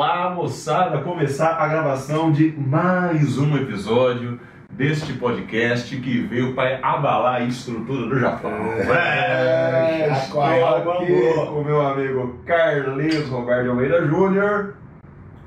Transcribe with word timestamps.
Olá, 0.00 0.30
moçada! 0.30 0.98
Começar 1.02 1.54
a 1.56 1.66
gravação 1.66 2.30
de 2.30 2.52
mais 2.56 3.36
um 3.36 3.56
episódio 3.56 4.38
deste 4.70 5.12
podcast 5.14 5.96
que 5.96 6.20
veio 6.20 6.54
para 6.54 6.78
abalar 6.86 7.40
a 7.40 7.44
estrutura 7.44 8.06
do 8.06 8.20
Japão. 8.20 8.52
É, 8.74 10.02
É, 10.04 10.12
estou 10.12 10.40
o 10.40 10.44
aqui 10.44 11.34
com 11.34 11.60
o 11.60 11.64
meu 11.64 11.84
amigo 11.84 12.38
Carlinhos 12.46 13.28
Roberto 13.28 13.70
Almeida 13.70 14.06
Júnior. 14.06 14.76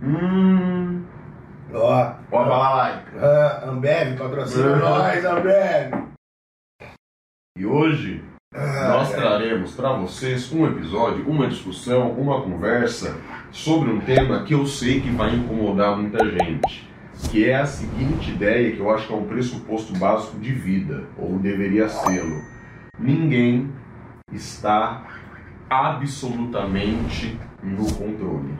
Hum, 0.03 1.05
Ó, 1.73 2.11
o 2.29 2.38
abalalaica. 2.38 3.09
ah, 3.21 3.70
Ambev, 3.70 4.18
patrocina 4.18 4.68
Uhum. 4.73 4.79
nós, 4.79 5.23
Ambev. 5.25 6.08
E 7.58 7.66
hoje 7.66 8.22
Ah, 8.53 8.89
nós 8.97 9.13
é. 9.13 9.16
traremos 9.16 9.73
para 9.75 9.94
vocês 9.94 10.52
um 10.52 10.67
episódio, 10.67 11.25
uma 11.25 11.47
discussão, 11.47 12.11
uma 12.11 12.41
conversa 12.41 13.16
sobre 13.51 13.91
um 13.91 13.99
tema 13.99 14.43
que 14.43 14.53
eu 14.53 14.65
sei 14.65 15.01
que 15.01 15.09
vai 15.09 15.35
incomodar 15.35 15.97
muita 15.97 16.25
gente, 16.25 16.89
que 17.29 17.49
é 17.49 17.55
a 17.55 17.65
seguinte 17.65 18.31
ideia 18.31 18.71
que 18.71 18.79
eu 18.79 18.89
acho 18.89 19.07
que 19.07 19.13
é 19.13 19.15
um 19.15 19.25
pressuposto 19.25 19.97
básico 19.97 20.39
de 20.39 20.51
vida, 20.51 21.03
ou 21.17 21.37
deveria 21.37 21.89
sê-lo. 21.89 22.41
Ninguém 22.97 23.69
está 24.31 25.05
absolutamente 25.69 27.37
no 27.61 27.85
controle. 27.93 28.53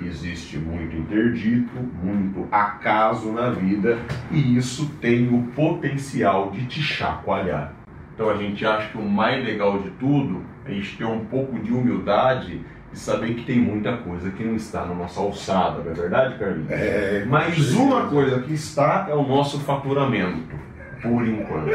Existe 0.00 0.58
muito 0.58 0.96
interdito, 0.96 1.78
muito 2.02 2.48
acaso 2.50 3.30
na 3.30 3.50
vida, 3.50 3.98
e 4.32 4.56
isso 4.56 4.90
tem 5.00 5.32
o 5.32 5.44
potencial 5.52 6.50
de 6.50 6.66
te 6.66 6.82
chacoalhar. 6.82 7.74
Então 8.14 8.28
a 8.28 8.36
gente 8.36 8.66
acha 8.66 8.88
que 8.88 8.98
o 8.98 9.08
mais 9.08 9.44
legal 9.44 9.78
de 9.78 9.90
tudo 9.92 10.42
é 10.64 10.72
a 10.72 10.74
gente 10.74 10.96
ter 10.96 11.04
um 11.04 11.24
pouco 11.26 11.58
de 11.60 11.72
humildade 11.72 12.60
e 12.92 12.98
saber 12.98 13.34
que 13.34 13.44
tem 13.44 13.58
muita 13.58 13.96
coisa 13.98 14.30
que 14.30 14.44
não 14.44 14.54
está 14.54 14.84
na 14.84 14.94
nossa 14.94 15.20
alçada, 15.20 15.82
não 15.82 15.90
é 15.90 15.94
verdade, 15.94 16.38
Carlinhos? 16.38 16.70
É, 16.70 17.24
Mas 17.26 17.72
uma 17.72 18.06
coisa 18.06 18.40
que 18.40 18.52
está 18.52 19.06
é 19.08 19.14
o 19.14 19.26
nosso 19.26 19.58
faturamento, 19.60 20.54
por 21.00 21.26
enquanto. 21.26 21.70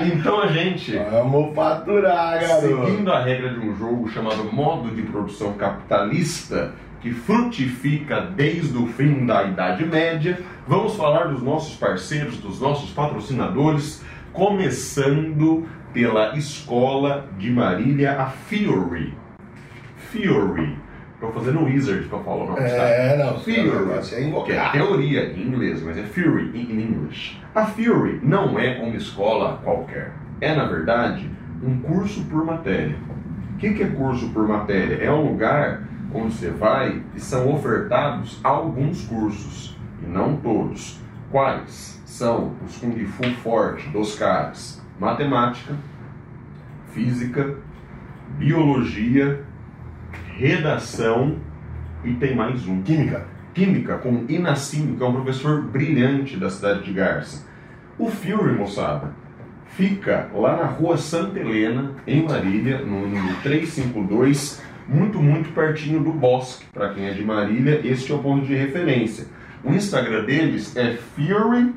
Então 0.00 0.40
a 0.40 0.46
gente, 0.48 0.96
Vamos 1.10 1.54
faturar, 1.54 2.40
garoto. 2.40 2.86
seguindo 2.86 3.12
a 3.12 3.22
regra 3.22 3.50
de 3.50 3.60
um 3.60 3.76
jogo 3.76 4.08
chamado 4.08 4.44
modo 4.52 4.90
de 4.94 5.02
produção 5.02 5.52
capitalista, 5.54 6.72
que 7.00 7.12
frutifica 7.12 8.20
desde 8.20 8.76
o 8.76 8.86
fim 8.86 9.26
da 9.26 9.42
Idade 9.44 9.84
Média, 9.84 10.38
vamos 10.66 10.94
falar 10.94 11.24
dos 11.28 11.42
nossos 11.42 11.76
parceiros, 11.76 12.38
dos 12.38 12.60
nossos 12.60 12.90
patrocinadores, 12.90 14.04
começando 14.32 15.66
pela 15.92 16.36
escola 16.36 17.26
de 17.38 17.50
Marília, 17.50 18.20
a 18.20 18.26
Fury. 18.26 19.14
Fury. 20.12 20.76
Estou 21.14 21.32
fazendo 21.32 21.64
Wizard 21.64 22.06
para 22.08 22.18
falar 22.18 22.44
o 22.44 22.46
nome? 22.48 22.60
É, 22.60 23.16
não, 23.16 23.38
seu 23.38 23.64
negócio 23.64 24.14
é 24.14 24.18
Que 24.18 24.24
é 24.24 24.28
invocar. 24.28 24.72
teoria 24.72 25.32
em 25.32 25.42
inglês, 25.46 25.82
mas 25.82 25.96
é 25.96 26.02
Fury 26.02 26.50
in 26.54 26.80
English. 26.80 27.40
A 27.54 27.64
Fury 27.64 28.20
não 28.22 28.58
é 28.58 28.78
uma 28.82 28.96
escola 28.96 29.60
qualquer. 29.62 30.12
É, 30.40 30.54
na 30.54 30.64
verdade, 30.66 31.30
um 31.62 31.78
curso 31.78 32.24
por 32.24 32.44
matéria. 32.44 32.96
O 33.54 33.56
que 33.58 33.72
que 33.72 33.82
é 33.84 33.86
curso 33.86 34.28
por 34.30 34.46
matéria? 34.48 34.96
É 34.96 35.10
um 35.12 35.30
lugar 35.30 35.84
onde 36.12 36.34
você 36.34 36.50
vai 36.50 37.00
e 37.14 37.20
são 37.20 37.54
ofertados 37.54 38.40
alguns 38.42 39.06
cursos, 39.06 39.78
e 40.02 40.06
não 40.06 40.36
todos. 40.36 41.00
Quais? 41.30 42.02
São 42.04 42.52
os 42.66 42.76
Kung 42.78 42.98
Fu 43.06 43.22
Forte 43.42 43.88
dos 43.90 44.16
caras. 44.18 44.82
Matemática, 44.98 45.74
Física, 46.92 47.54
Biologia, 48.38 49.44
Redação 50.42 51.36
e 52.04 52.14
tem 52.14 52.34
mais 52.34 52.66
um. 52.66 52.82
Química. 52.82 53.24
Química 53.54 53.98
com 53.98 54.24
Inacínio, 54.28 54.96
que 54.96 55.02
é 55.04 55.06
um 55.06 55.12
professor 55.12 55.62
brilhante 55.62 56.36
da 56.36 56.50
cidade 56.50 56.82
de 56.82 56.92
Garça. 56.92 57.46
O 57.96 58.08
Fury, 58.08 58.52
moçada, 58.52 59.12
fica 59.66 60.28
lá 60.34 60.56
na 60.56 60.64
rua 60.64 60.96
Santa 60.96 61.38
Helena, 61.38 61.92
em 62.08 62.24
Marília, 62.24 62.80
no 62.80 63.06
número 63.06 63.36
352, 63.44 64.60
muito, 64.88 65.22
muito 65.22 65.50
pertinho 65.50 66.02
do 66.02 66.10
bosque. 66.10 66.66
Para 66.72 66.92
quem 66.92 67.06
é 67.06 67.12
de 67.12 67.24
Marília, 67.24 67.80
este 67.84 68.10
é 68.10 68.14
o 68.16 68.18
ponto 68.18 68.44
de 68.44 68.56
referência. 68.56 69.28
O 69.62 69.72
Instagram 69.72 70.24
deles 70.24 70.76
é 70.76 70.96
fury.exatas. 71.14 71.72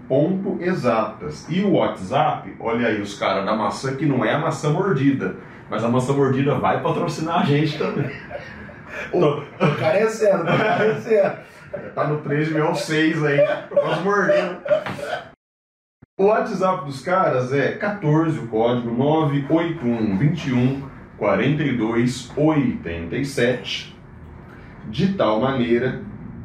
E 1.48 1.62
o 1.62 1.74
WhatsApp, 1.74 2.52
olha 2.60 2.88
aí 2.88 3.00
os 3.00 3.14
caras 3.14 3.46
da 3.46 3.56
maçã, 3.56 3.96
que 3.96 4.08
não 4.08 4.26
é 4.26 4.34
a 4.34 4.40
maçã 4.40 4.72
mordida, 4.72 5.36
mas 5.70 5.84
a 5.84 5.90
maçã 5.90 6.14
mordida 6.14 6.56
vai 6.56 6.82
patrocinar 6.82 7.42
a 7.42 7.46
gente 7.46 7.78
também. 7.78 8.10
Tô, 9.12 9.42
tô 9.42 9.76
carecendo, 9.80 10.46
tô 10.46 10.58
carecendo. 10.58 11.38
Tá 11.94 12.08
no 12.08 12.22
3.6 12.22 13.26
aí, 13.26 13.68
quase 13.70 14.02
mordendo. 14.02 14.58
O 16.18 16.26
WhatsApp 16.26 16.86
dos 16.86 17.02
caras 17.02 17.52
é 17.52 17.74
14, 17.74 18.40
o 18.40 18.48
código 18.48 18.90
981 18.90 20.18
21 20.18 20.90
42 21.18 22.32
87, 22.36 23.96
de 24.90 25.14
tal 25.14 25.42
maneira 25.42 26.02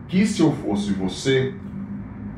que 0.08 0.26
se 0.26 0.42
eu 0.42 0.52
fosse 0.52 0.92
você, 0.92 1.54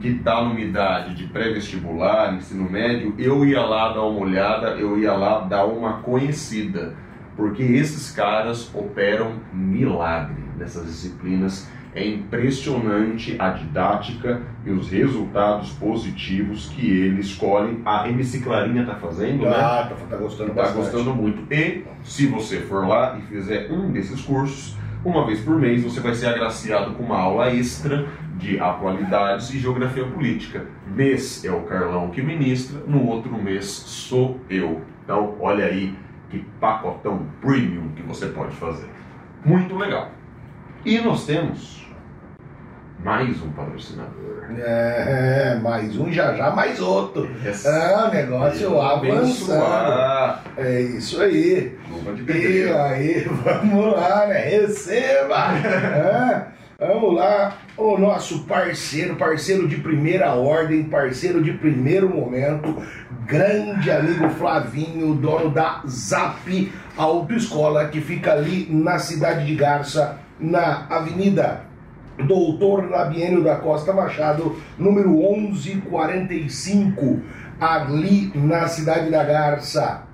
que 0.03 0.15
tá 0.15 0.43
numa 0.45 0.61
idade 0.61 1.15
de 1.15 1.25
pré-vestibular, 1.29 2.35
ensino 2.35 2.69
médio, 2.69 3.15
eu 3.17 3.45
ia 3.47 3.63
lá 3.63 3.93
dar 3.93 4.03
uma 4.03 4.21
olhada, 4.21 4.71
eu 4.73 4.99
ia 4.99 5.13
lá 5.15 5.41
dar 5.41 5.65
uma 5.65 5.95
conhecida, 6.03 6.95
porque 7.37 7.63
esses 7.63 8.11
caras 8.11 8.69
operam 8.75 9.35
milagre 9.53 10.43
nessas 10.59 10.85
disciplinas. 10.87 11.71
É 11.95 12.07
impressionante 12.09 13.37
a 13.39 13.51
didática 13.51 14.41
e 14.65 14.71
os 14.71 14.89
resultados 14.91 15.71
positivos 15.73 16.69
que 16.71 16.87
eles 16.91 17.27
escolhem. 17.27 17.83
A 17.85 18.09
MC 18.09 18.41
Clarinha 18.41 18.85
tá 18.87 18.95
fazendo, 18.95 19.45
né? 19.45 19.51
Ah, 19.55 19.89
tá, 19.91 19.95
tá 20.09 20.17
gostando 20.17 20.51
Tá 20.55 20.63
bastante. 20.63 20.77
gostando 20.85 21.15
muito. 21.15 21.53
E 21.53 21.85
se 22.03 22.27
você 22.27 22.61
for 22.61 22.89
lá 22.89 23.19
e 23.19 23.23
fizer 23.23 23.71
um 23.71 23.91
desses 23.91 24.23
cursos, 24.23 24.75
uma 25.05 25.27
vez 25.27 25.41
por 25.41 25.59
mês 25.59 25.83
você 25.83 26.01
vai 26.01 26.15
ser 26.15 26.27
agraciado 26.27 26.95
com 26.95 27.03
uma 27.03 27.19
aula 27.19 27.53
extra 27.53 28.07
de 28.37 28.59
atualidades 28.61 29.51
e 29.51 29.59
geografia 29.59 30.05
política. 30.07 30.67
Mês 30.87 31.45
é 31.45 31.51
o 31.51 31.63
Carlão 31.63 32.11
que 32.11 32.23
ministra, 32.23 32.81
no 32.87 33.07
outro 33.07 33.33
mês 33.37 33.67
sou 33.67 34.41
eu. 34.49 34.81
Então, 35.05 35.37
olha 35.41 35.65
aí 35.65 35.95
que 36.31 36.39
pacotão 36.61 37.27
premium 37.41 37.89
que 37.97 38.03
você 38.03 38.27
pode 38.27 38.55
fazer. 38.57 38.89
Muito 39.45 39.77
legal. 39.77 40.11
E 40.85 40.99
nós 40.99 41.27
temos 41.27 41.87
mais 43.05 43.43
um 43.43 43.51
patrocinador. 43.51 44.23
É, 44.59 45.59
mais 45.63 45.97
um, 45.99 46.13
já 46.13 46.35
já 46.35 46.51
mais 46.51 46.81
outro. 46.81 47.29
Essa- 47.45 47.71
Ah, 47.71 48.09
o 48.09 48.15
negócio 48.15 48.81
avançando. 48.81 49.63
Abençoar. 49.63 50.45
É 50.57 50.81
isso 50.83 51.21
aí. 51.23 51.77
E 52.29 52.69
aí, 52.71 53.25
vamos 53.45 53.93
lá, 53.93 54.27
né? 54.27 54.39
Receba! 54.41 55.53
É, 55.57 56.87
vamos 56.87 57.15
lá, 57.15 57.57
o 57.77 57.97
nosso 57.97 58.45
parceiro, 58.45 59.17
parceiro 59.17 59.67
de 59.67 59.77
primeira 59.77 60.35
ordem, 60.35 60.83
parceiro 60.85 61.43
de 61.43 61.53
primeiro 61.53 62.09
momento, 62.09 62.77
grande 63.27 63.91
amigo 63.91 64.29
Flavinho, 64.31 65.15
dono 65.15 65.51
da 65.51 65.81
Zap 65.89 66.73
Autoescola, 66.97 67.87
que 67.89 68.01
fica 68.01 68.33
ali 68.33 68.69
na 68.71 68.99
cidade 68.99 69.47
de 69.47 69.55
Garça, 69.55 70.19
na 70.39 70.87
Avenida 70.91 71.72
Doutor 72.27 72.91
Labienio 72.91 73.43
da 73.43 73.57
Costa 73.57 73.93
Machado, 73.93 74.57
número 74.79 75.11
1145, 75.11 77.21
ali 77.61 78.33
na 78.35 78.67
cidade 78.69 79.11
da 79.11 79.25
Garça. 79.25 80.12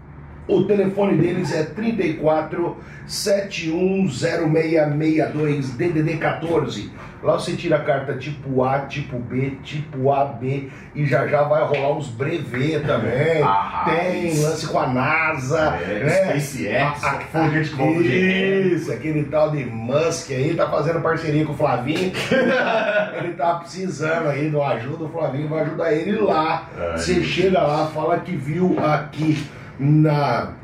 O 0.49 0.65
telefone 0.65 1.17
deles 1.19 1.55
é 1.55 1.63
34 1.63 2.77
710662 3.07 5.71
DDD 5.71 6.17
14. 6.17 6.91
Lá 7.21 7.33
você 7.35 7.57
tira 7.57 7.75
a 7.77 7.81
carta 7.83 8.15
tipo 8.15 8.63
A, 8.63 8.81
tipo 8.83 9.19
B, 9.19 9.55
tipo 9.65 10.13
AB 10.13 10.71
e 10.95 11.05
já 11.05 11.27
já 11.27 11.43
vai 11.43 11.65
rolar 11.65 11.97
uns 11.97 12.07
brevet 12.09 12.85
também. 12.87 13.43
Ah, 13.43 13.87
Tem 13.89 14.29
isso. 14.29 14.43
lance 14.43 14.67
com 14.69 14.79
a 14.79 14.87
NASA, 14.87 15.77
É, 15.83 16.05
né? 16.05 16.11
SpaceX, 16.39 17.05
A- 17.05 17.19
a- 17.35 17.49
GM. 17.49 18.73
Isso, 18.75 18.93
aquele 18.93 19.25
tal 19.25 19.51
de 19.51 19.65
Musk 19.65 20.31
aí 20.31 20.55
tá 20.55 20.69
fazendo 20.71 21.01
parceria 21.01 21.45
com 21.45 21.53
o 21.53 21.57
Flavinho. 21.57 22.13
ele 23.19 23.33
tá 23.35 23.55
precisando 23.57 24.29
aí 24.29 24.49
de 24.49 24.55
uma 24.57 24.69
ajuda, 24.75 25.03
o 25.05 25.09
Flavinho 25.09 25.49
vai 25.49 25.63
ajudar 25.63 25.93
ele 25.93 26.13
lá. 26.21 26.69
Ai, 26.79 26.99
Você 26.99 27.21
chega 27.25 27.61
lá, 27.61 27.89
fala 27.89 28.21
que 28.21 28.37
viu 28.37 28.77
aqui 28.79 29.45
na 29.79 30.55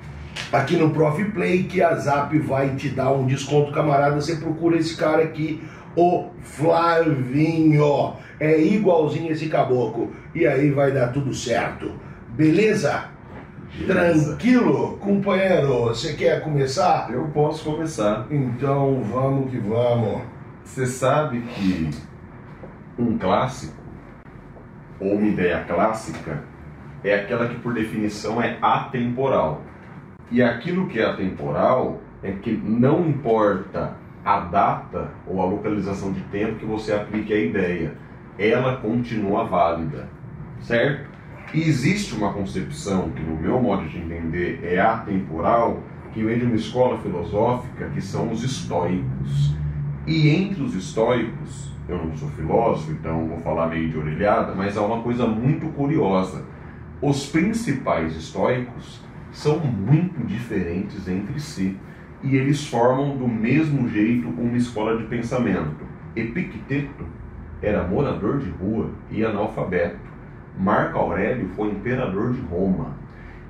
aqui 0.52 0.76
no 0.76 0.90
Prof 0.90 1.22
Play 1.30 1.64
que 1.64 1.82
a 1.82 1.94
Zap 1.94 2.36
vai 2.38 2.74
te 2.74 2.88
dar 2.88 3.12
um 3.12 3.26
desconto, 3.26 3.72
camarada. 3.72 4.14
Você 4.14 4.36
procura 4.36 4.76
esse 4.76 4.96
cara 4.96 5.22
aqui, 5.22 5.62
o 5.96 6.30
Flavinho. 6.42 8.14
É 8.40 8.60
igualzinho 8.60 9.32
esse 9.32 9.48
caboclo. 9.48 10.12
E 10.34 10.46
aí 10.46 10.70
vai 10.70 10.92
dar 10.92 11.08
tudo 11.12 11.32
certo. 11.32 11.92
Beleza? 12.30 13.04
Beleza. 13.78 14.36
Tranquilo, 14.36 14.98
companheiro? 14.98 15.84
Você 15.84 16.14
quer 16.14 16.42
começar? 16.42 17.10
Eu 17.12 17.26
posso 17.28 17.64
começar. 17.64 18.26
Então 18.30 19.02
vamos 19.02 19.50
que 19.50 19.58
vamos. 19.58 20.22
Você 20.64 20.86
sabe 20.86 21.40
que 21.40 21.90
um 22.98 23.18
clássico, 23.18 23.74
ou 25.00 25.14
uma 25.14 25.26
ideia 25.26 25.64
clássica, 25.66 26.42
é 27.04 27.14
aquela 27.14 27.46
que 27.48 27.60
por 27.60 27.74
definição 27.74 28.42
é 28.42 28.56
atemporal. 28.62 29.62
E 30.30 30.42
aquilo 30.42 30.88
que 30.88 30.98
é 30.98 31.04
atemporal 31.04 32.00
é 32.22 32.32
que 32.32 32.50
não 32.50 33.06
importa 33.06 33.96
a 34.24 34.40
data 34.40 35.10
ou 35.26 35.42
a 35.42 35.44
localização 35.44 36.10
de 36.12 36.20
tempo 36.22 36.56
que 36.56 36.64
você 36.64 36.94
aplique 36.94 37.32
a 37.32 37.38
ideia, 37.38 37.94
ela 38.38 38.78
continua 38.78 39.44
válida, 39.44 40.08
certo? 40.62 41.12
E 41.52 41.60
existe 41.60 42.14
uma 42.14 42.32
concepção 42.32 43.10
que, 43.10 43.22
no 43.22 43.36
meu 43.36 43.60
modo 43.60 43.86
de 43.86 43.98
entender, 43.98 44.60
é 44.64 44.80
atemporal, 44.80 45.80
que 46.12 46.24
vem 46.24 46.38
de 46.38 46.46
uma 46.46 46.56
escola 46.56 46.98
filosófica 46.98 47.90
que 47.90 48.00
são 48.00 48.32
os 48.32 48.42
estoicos. 48.42 49.54
E 50.06 50.30
entre 50.30 50.62
os 50.62 50.74
estoicos, 50.74 51.70
eu 51.88 51.98
não 51.98 52.16
sou 52.16 52.28
filósofo, 52.30 52.92
então 52.92 53.28
vou 53.28 53.38
falar 53.40 53.68
meio 53.68 53.90
de 53.90 53.98
orelhada, 53.98 54.54
mas 54.54 54.76
há 54.76 54.82
uma 54.82 55.02
coisa 55.02 55.26
muito 55.26 55.66
curiosa. 55.68 56.44
Os 57.06 57.26
principais 57.26 58.16
estoicos 58.16 58.98
são 59.30 59.58
muito 59.58 60.26
diferentes 60.26 61.06
entre 61.06 61.38
si 61.38 61.76
e 62.22 62.34
eles 62.34 62.66
formam 62.66 63.14
do 63.18 63.28
mesmo 63.28 63.86
jeito 63.90 64.26
uma 64.26 64.56
escola 64.56 64.96
de 64.96 65.04
pensamento. 65.04 65.84
Epicteto 66.16 67.04
era 67.60 67.86
morador 67.86 68.38
de 68.38 68.48
rua 68.48 68.88
e 69.10 69.22
analfabeto. 69.22 70.00
Marco 70.58 70.96
Aurélio 70.96 71.46
foi 71.54 71.72
imperador 71.72 72.32
de 72.32 72.40
Roma. 72.40 72.96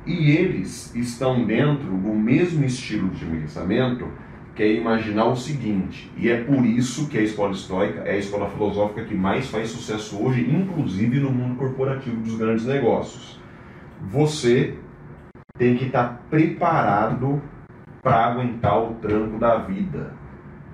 E 0.04 0.32
eles 0.32 0.92
estão 0.92 1.44
dentro 1.44 1.86
do 1.86 2.12
mesmo 2.12 2.64
estilo 2.64 3.10
de 3.10 3.24
pensamento 3.24 4.08
que 4.56 4.64
é 4.64 4.72
imaginar 4.72 5.26
o 5.26 5.36
seguinte, 5.36 6.10
e 6.16 6.28
é 6.28 6.42
por 6.42 6.64
isso 6.64 7.08
que 7.08 7.18
a 7.18 7.22
escola 7.22 7.52
estoica 7.52 8.00
é 8.00 8.12
a 8.12 8.18
escola 8.18 8.48
filosófica 8.50 9.04
que 9.04 9.14
mais 9.14 9.48
faz 9.48 9.70
sucesso 9.70 10.20
hoje, 10.20 10.48
inclusive 10.48 11.20
no 11.20 11.30
mundo 11.30 11.56
corporativo 11.56 12.20
dos 12.20 12.36
grandes 12.36 12.64
negócios. 12.64 13.44
Você 14.10 14.78
tem 15.56 15.76
que 15.76 15.86
estar 15.86 16.22
preparado 16.28 17.40
para 18.02 18.26
aguentar 18.26 18.82
o 18.82 18.94
tranco 18.94 19.38
da 19.38 19.56
vida. 19.56 20.12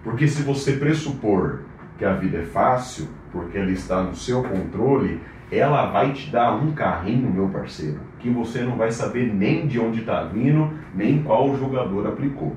Porque 0.03 0.27
se 0.27 0.43
você 0.43 0.73
pressupor 0.73 1.61
que 1.99 2.05
a 2.05 2.15
vida 2.15 2.39
é 2.39 2.45
fácil, 2.45 3.09
porque 3.31 3.57
ela 3.57 3.71
está 3.71 4.03
no 4.03 4.17
seu 4.17 4.43
controle, 4.43 5.21
ela 5.53 5.87
vai 5.91 6.13
te 6.13 6.31
dar 6.31 6.55
um 6.55 6.73
carrinho, 6.73 7.31
meu 7.31 7.49
parceiro, 7.49 8.01
que 8.19 8.31
você 8.31 8.63
não 8.63 8.77
vai 8.77 8.91
saber 8.91 9.33
nem 9.33 9.67
de 9.67 9.79
onde 9.79 10.01
está 10.01 10.23
vindo, 10.25 10.73
nem 10.95 11.23
qual 11.23 11.57
jogador 11.57 12.07
aplicou. 12.07 12.57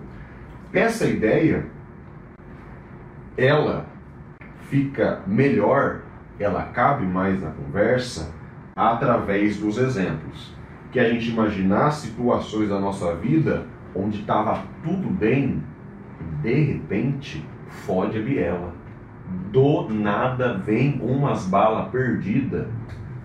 Essa 0.71 1.05
ideia, 1.05 1.65
ela 3.37 3.85
fica 4.69 5.21
melhor, 5.27 6.01
ela 6.39 6.63
cabe 6.63 7.05
mais 7.05 7.41
na 7.41 7.51
conversa 7.51 8.33
através 8.75 9.57
dos 9.57 9.77
exemplos. 9.77 10.62
Que 10.93 10.99
a 10.99 11.09
gente 11.09 11.29
imaginar 11.29 11.91
situações 11.91 12.69
da 12.69 12.79
nossa 12.79 13.15
vida 13.15 13.65
onde 13.95 14.21
estava 14.21 14.63
tudo 14.83 15.09
bem 15.09 15.61
de 16.41 16.53
repente 16.53 17.43
fode 17.67 18.17
a 18.17 18.21
biela. 18.21 18.73
Do 19.51 19.89
nada 19.89 20.57
vem 20.57 20.99
umas 21.01 21.45
balas 21.45 21.89
perdidas 21.89 22.67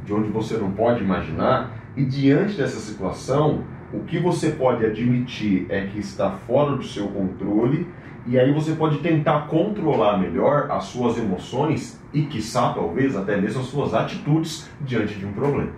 de 0.04 0.14
onde 0.14 0.30
você 0.30 0.56
não 0.56 0.70
pode 0.70 1.04
imaginar, 1.04 1.70
e 1.94 2.04
diante 2.04 2.56
dessa 2.56 2.78
situação, 2.80 3.64
o 3.92 4.00
que 4.00 4.18
você 4.18 4.50
pode 4.52 4.86
admitir 4.86 5.66
é 5.68 5.86
que 5.86 5.98
está 5.98 6.30
fora 6.30 6.74
do 6.74 6.82
seu 6.82 7.08
controle, 7.08 7.86
e 8.26 8.38
aí 8.38 8.52
você 8.52 8.72
pode 8.72 8.98
tentar 8.98 9.48
controlar 9.48 10.16
melhor 10.16 10.70
as 10.70 10.84
suas 10.84 11.18
emoções 11.18 12.00
e, 12.12 12.22
quiçá, 12.22 12.72
talvez 12.72 13.16
até 13.16 13.38
mesmo 13.38 13.60
as 13.60 13.66
suas 13.66 13.92
atitudes 13.92 14.70
diante 14.80 15.18
de 15.18 15.26
um 15.26 15.32
problema. 15.32 15.72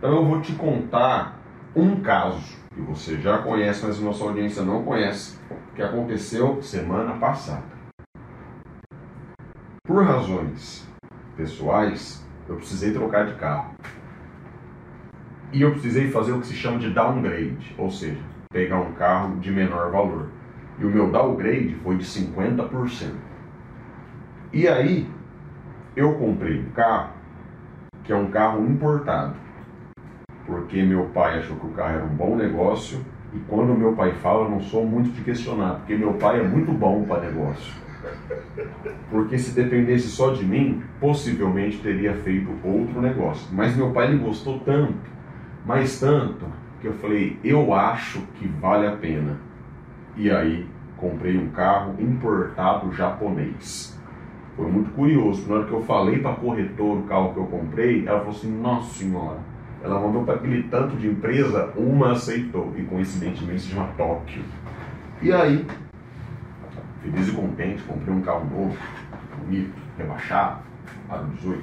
Então 0.00 0.16
eu 0.16 0.24
vou 0.24 0.40
te 0.40 0.54
contar 0.54 1.38
um 1.76 2.00
caso 2.00 2.56
que 2.74 2.80
você 2.80 3.20
já 3.20 3.36
conhece, 3.36 3.84
mas 3.84 4.00
nossa 4.00 4.24
audiência 4.24 4.62
não 4.62 4.82
conhece, 4.82 5.38
que 5.76 5.82
aconteceu 5.82 6.62
semana 6.62 7.18
passada. 7.18 7.66
Por 9.86 10.02
razões 10.02 10.88
pessoais, 11.36 12.26
eu 12.48 12.56
precisei 12.56 12.94
trocar 12.94 13.26
de 13.26 13.34
carro. 13.34 13.74
E 15.52 15.60
eu 15.60 15.72
precisei 15.72 16.10
fazer 16.10 16.32
o 16.32 16.40
que 16.40 16.46
se 16.46 16.54
chama 16.54 16.78
de 16.78 16.88
downgrade, 16.88 17.74
ou 17.76 17.90
seja, 17.90 18.22
pegar 18.50 18.80
um 18.80 18.94
carro 18.94 19.38
de 19.38 19.50
menor 19.50 19.90
valor. 19.90 20.30
E 20.78 20.84
o 20.86 20.90
meu 20.90 21.12
downgrade 21.12 21.74
foi 21.82 21.98
de 21.98 22.06
50%. 22.06 23.12
E 24.50 24.66
aí, 24.66 25.06
eu 25.94 26.14
comprei 26.14 26.58
um 26.58 26.70
carro 26.70 27.10
que 28.02 28.10
é 28.10 28.16
um 28.16 28.30
carro 28.30 28.64
importado 28.64 29.49
porque 30.50 30.82
meu 30.82 31.04
pai 31.14 31.38
achou 31.38 31.56
que 31.56 31.66
o 31.66 31.70
carro 31.70 31.94
era 31.94 32.04
um 32.04 32.08
bom 32.08 32.34
negócio 32.34 32.98
e 33.32 33.38
quando 33.46 33.72
meu 33.72 33.92
pai 33.92 34.12
fala, 34.14 34.46
eu 34.46 34.50
não 34.50 34.60
sou 34.60 34.84
muito 34.84 35.10
de 35.10 35.22
questionar, 35.22 35.76
porque 35.76 35.94
meu 35.94 36.14
pai 36.14 36.40
é 36.40 36.42
muito 36.42 36.72
bom 36.72 37.04
para 37.04 37.20
negócio. 37.20 37.72
Porque 39.08 39.38
se 39.38 39.54
dependesse 39.54 40.08
só 40.08 40.32
de 40.32 40.44
mim, 40.44 40.82
possivelmente 40.98 41.78
teria 41.78 42.14
feito 42.14 42.50
outro 42.64 43.00
negócio. 43.00 43.46
Mas 43.52 43.76
meu 43.76 43.92
pai 43.92 44.08
ele 44.08 44.18
gostou 44.18 44.58
tanto, 44.58 44.98
mas 45.64 46.00
tanto, 46.00 46.46
que 46.80 46.88
eu 46.88 46.94
falei, 46.94 47.38
eu 47.44 47.72
acho 47.72 48.20
que 48.34 48.48
vale 48.48 48.88
a 48.88 48.96
pena. 48.96 49.38
E 50.16 50.28
aí 50.30 50.66
comprei 50.96 51.38
um 51.38 51.50
carro 51.50 51.94
importado 52.00 52.92
japonês. 52.92 53.96
Foi 54.56 54.68
muito 54.68 54.90
curioso, 54.90 55.48
na 55.48 55.56
hora 55.56 55.66
que 55.66 55.72
eu 55.72 55.82
falei 55.82 56.18
para 56.18 56.32
a 56.32 56.36
corretora 56.36 56.98
o 56.98 57.04
carro 57.04 57.32
que 57.32 57.38
eu 57.38 57.46
comprei, 57.46 58.04
ela 58.06 58.18
falou 58.18 58.34
assim, 58.34 58.60
nossa 58.60 58.98
senhora, 58.98 59.38
ela 59.82 59.98
mandou 59.98 60.24
para 60.24 60.34
aquele 60.34 60.64
tanto 60.64 60.96
de 60.96 61.08
empresa, 61.08 61.72
uma 61.76 62.12
aceitou, 62.12 62.72
e 62.76 62.82
coincidentemente 62.84 63.62
se 63.62 63.68
chama 63.68 63.88
Tóquio. 63.96 64.44
E 65.22 65.32
aí, 65.32 65.66
feliz 67.02 67.28
e 67.28 67.32
contente, 67.32 67.82
comprei 67.82 68.14
um 68.14 68.20
carro 68.20 68.44
novo, 68.50 68.76
bonito, 69.38 69.74
rebaixado, 69.96 70.60
para 71.08 71.22
18. 71.22 71.62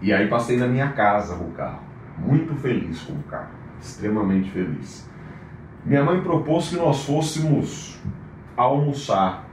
E 0.00 0.12
aí 0.12 0.26
passei 0.28 0.56
na 0.56 0.66
minha 0.66 0.90
casa 0.92 1.36
com 1.36 1.44
o 1.44 1.52
carro, 1.52 1.80
muito 2.18 2.54
feliz 2.56 3.02
com 3.02 3.12
o 3.12 3.22
carro, 3.24 3.50
extremamente 3.80 4.50
feliz. 4.50 5.08
Minha 5.84 6.04
mãe 6.04 6.20
propôs 6.20 6.70
que 6.70 6.76
nós 6.76 7.04
fôssemos 7.04 8.00
almoçar 8.56 9.46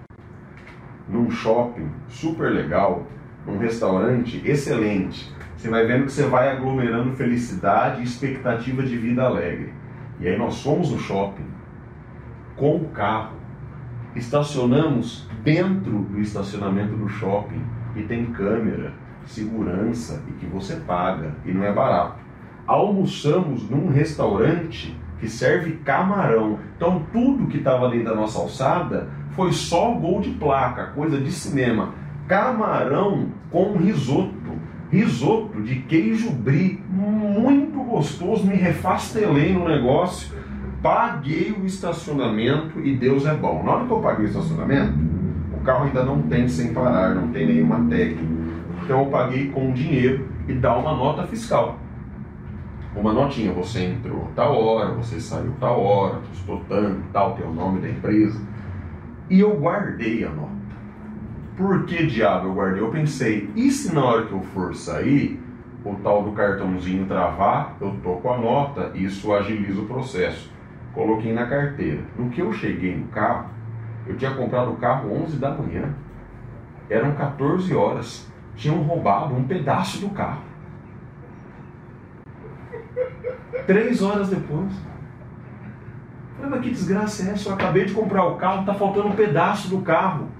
num 1.07 1.29
shopping 1.29 1.89
super 2.07 2.51
legal, 2.51 3.05
num 3.45 3.57
restaurante 3.57 4.41
excelente, 4.47 5.33
você 5.59 5.67
vai 5.67 5.85
vendo 5.85 6.05
que 6.05 6.13
você 6.13 6.23
vai 6.23 6.49
aglomerando 6.53 7.11
felicidade 7.17 7.99
e 7.99 8.05
expectativa 8.05 8.81
de 8.81 8.95
vida 8.95 9.23
alegre. 9.23 9.73
E 10.17 10.25
aí 10.25 10.37
nós 10.37 10.63
fomos 10.63 10.89
no 10.89 10.97
shopping 10.97 11.43
com 12.55 12.77
o 12.77 12.87
carro, 12.87 13.35
estacionamos 14.15 15.27
dentro 15.43 15.99
do 15.99 16.21
estacionamento 16.21 16.95
do 16.95 17.09
shopping 17.09 17.61
e 17.93 18.03
tem 18.03 18.27
câmera, 18.27 18.93
segurança 19.25 20.23
e 20.29 20.31
que 20.31 20.45
você 20.45 20.77
paga 20.77 21.35
e 21.43 21.51
não 21.51 21.65
é 21.65 21.73
barato. 21.73 22.19
Almoçamos 22.65 23.69
num 23.69 23.89
restaurante 23.89 24.97
que 25.19 25.27
serve 25.27 25.73
camarão. 25.83 26.57
Então 26.77 27.05
tudo 27.11 27.47
que 27.47 27.57
estava 27.57 27.85
ali 27.85 28.01
da 28.01 28.15
nossa 28.15 28.39
alçada 28.39 29.09
foi 29.31 29.51
só 29.51 29.91
gol 29.91 30.21
de 30.21 30.29
placa, 30.29 30.93
coisa 30.95 31.19
de 31.19 31.33
cinema. 31.33 31.93
Camarão 32.29 33.27
com 33.51 33.75
risoto 33.75 34.39
risoto 34.91 35.61
de 35.61 35.75
queijo 35.75 36.31
brie, 36.31 36.83
muito 36.89 37.81
gostoso, 37.83 38.45
me 38.45 38.55
refastelei 38.55 39.53
no 39.53 39.67
negócio, 39.67 40.35
paguei 40.81 41.51
o 41.51 41.65
estacionamento 41.65 42.79
e 42.79 42.95
Deus 42.95 43.25
é 43.25 43.33
bom. 43.33 43.63
Na 43.63 43.73
hora 43.73 43.85
que 43.85 43.91
eu 43.91 43.99
paguei 43.99 44.25
o 44.25 44.29
estacionamento, 44.29 44.93
o 45.53 45.61
carro 45.61 45.85
ainda 45.85 46.03
não 46.03 46.21
tem 46.23 46.47
sem 46.47 46.73
parar, 46.73 47.13
não 47.13 47.27
tem 47.29 47.45
nenhuma 47.45 47.87
técnica. 47.87 48.39
Então 48.83 49.03
eu 49.03 49.05
paguei 49.07 49.49
com 49.49 49.71
dinheiro 49.71 50.27
e 50.47 50.53
dá 50.53 50.75
uma 50.75 50.95
nota 50.95 51.27
fiscal. 51.27 51.77
Uma 52.95 53.13
notinha, 53.13 53.53
você 53.53 53.85
entrou 53.85 54.27
tal 54.35 54.59
hora, 54.59 54.93
você 54.93 55.19
saiu 55.19 55.53
tal 55.59 55.79
hora, 55.79 56.19
custou 56.29 56.63
tanto, 56.67 57.01
tal, 57.13 57.35
tem 57.35 57.45
o 57.45 57.53
nome 57.53 57.81
da 57.81 57.89
empresa. 57.89 58.41
E 59.29 59.39
eu 59.39 59.55
guardei 59.55 60.25
a 60.25 60.29
nota. 60.29 60.58
Por 61.59 61.85
que 61.85 62.05
diabo 62.05 62.47
eu 62.47 62.53
guardei? 62.53 62.81
Eu 62.81 62.89
pensei, 62.89 63.51
e 63.53 63.69
se 63.69 63.93
na 63.93 64.01
hora 64.01 64.25
que 64.25 64.31
eu 64.31 64.41
for 64.41 64.73
sair, 64.73 65.43
o 65.83 65.93
tal 65.95 66.23
do 66.23 66.31
cartãozinho 66.31 67.05
travar, 67.05 67.75
eu 67.81 67.99
tô 68.01 68.13
com 68.13 68.31
a 68.31 68.37
nota, 68.37 68.91
isso 68.95 69.33
agiliza 69.33 69.81
o 69.81 69.85
processo. 69.85 70.49
Coloquei 70.93 71.33
na 71.33 71.45
carteira. 71.47 71.99
No 72.17 72.29
que 72.29 72.39
eu 72.39 72.53
cheguei 72.53 72.95
no 72.95 73.07
carro, 73.07 73.49
eu 74.07 74.15
tinha 74.15 74.33
comprado 74.35 74.71
o 74.71 74.77
carro 74.77 75.11
11 75.21 75.35
da 75.35 75.51
manhã. 75.51 75.93
Eram 76.89 77.13
14 77.15 77.75
horas. 77.75 78.31
Tinham 78.55 78.81
roubado 78.81 79.35
um 79.35 79.43
pedaço 79.43 79.99
do 79.99 80.11
carro. 80.11 80.43
Três 83.67 84.01
horas 84.01 84.29
depois. 84.29 84.71
Falei, 86.37 86.51
mas 86.51 86.61
que 86.61 86.69
desgraça 86.69 87.27
é 87.27 87.33
essa? 87.33 87.49
Eu 87.49 87.53
acabei 87.55 87.83
de 87.83 87.93
comprar 87.93 88.23
o 88.23 88.37
carro, 88.37 88.65
tá 88.65 88.73
faltando 88.73 89.09
um 89.09 89.15
pedaço 89.15 89.67
do 89.67 89.81
carro. 89.81 90.38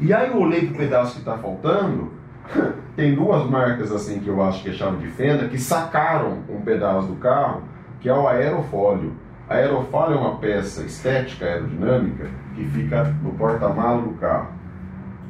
E 0.00 0.12
aí 0.12 0.30
eu 0.30 0.38
olhei 0.38 0.66
pro 0.66 0.76
pedaço 0.76 1.14
que 1.14 1.18
está 1.20 1.38
faltando, 1.38 2.12
tem 2.96 3.14
duas 3.14 3.48
marcas 3.48 3.92
assim 3.92 4.20
que 4.20 4.28
eu 4.28 4.42
acho 4.42 4.62
que 4.62 4.70
é 4.70 4.72
chave 4.72 4.98
de 4.98 5.08
fenda, 5.12 5.48
que 5.48 5.58
sacaram 5.58 6.38
um 6.48 6.60
pedaço 6.60 7.08
do 7.08 7.16
carro, 7.16 7.62
que 8.00 8.08
é 8.08 8.14
o 8.14 8.26
aerofólio. 8.26 9.12
Aerofólio 9.48 10.16
é 10.16 10.20
uma 10.20 10.36
peça 10.36 10.82
estética 10.82 11.44
aerodinâmica 11.44 12.26
que 12.54 12.64
fica 12.64 13.04
no 13.22 13.32
porta-malas 13.32 14.04
do 14.04 14.14
carro. 14.14 14.48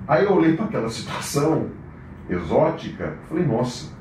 Aí 0.07 0.25
eu 0.25 0.33
olhei 0.33 0.55
para 0.55 0.67
aquela 0.67 0.89
situação 0.89 1.69
exótica, 2.29 3.15
falei, 3.29 3.45
nossa, 3.45 3.93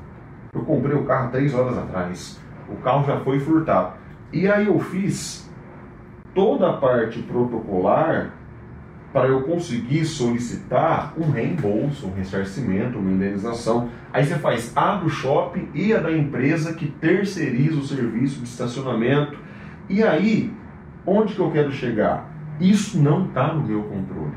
eu 0.52 0.60
comprei 0.62 0.96
o 0.96 1.04
carro 1.04 1.30
três 1.30 1.54
horas 1.54 1.76
atrás, 1.76 2.40
o 2.68 2.76
carro 2.76 3.04
já 3.06 3.20
foi 3.20 3.40
furtado. 3.40 3.94
E 4.32 4.48
aí 4.48 4.66
eu 4.66 4.78
fiz 4.78 5.50
toda 6.34 6.70
a 6.70 6.72
parte 6.74 7.20
protocolar 7.22 8.32
para 9.14 9.28
eu 9.28 9.42
conseguir 9.42 10.04
solicitar 10.04 11.14
um 11.16 11.30
reembolso, 11.30 12.08
um 12.08 12.14
ressarcimento, 12.14 12.98
uma 12.98 13.12
indenização. 13.12 13.88
Aí 14.12 14.24
você 14.24 14.34
faz 14.34 14.76
a 14.76 14.96
do 14.96 15.08
shopping 15.08 15.68
e 15.72 15.94
a 15.94 16.00
da 16.00 16.10
empresa 16.10 16.74
que 16.74 16.88
terceiriza 16.88 17.78
o 17.78 17.84
serviço 17.84 18.40
de 18.40 18.48
estacionamento. 18.48 19.38
E 19.88 20.02
aí, 20.02 20.52
onde 21.06 21.32
que 21.32 21.38
eu 21.38 21.48
quero 21.52 21.70
chegar? 21.70 22.28
Isso 22.60 23.00
não 23.00 23.26
está 23.26 23.54
no 23.54 23.62
meu 23.62 23.84
controle. 23.84 24.34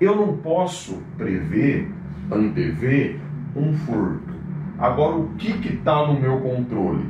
Eu 0.00 0.16
não 0.16 0.38
posso 0.38 1.02
prever, 1.18 1.92
antever, 2.32 3.20
um 3.54 3.74
furto. 3.74 4.32
Agora, 4.78 5.16
o 5.16 5.34
que 5.36 5.50
está 5.68 6.06
no 6.06 6.18
meu 6.18 6.40
controle? 6.40 7.04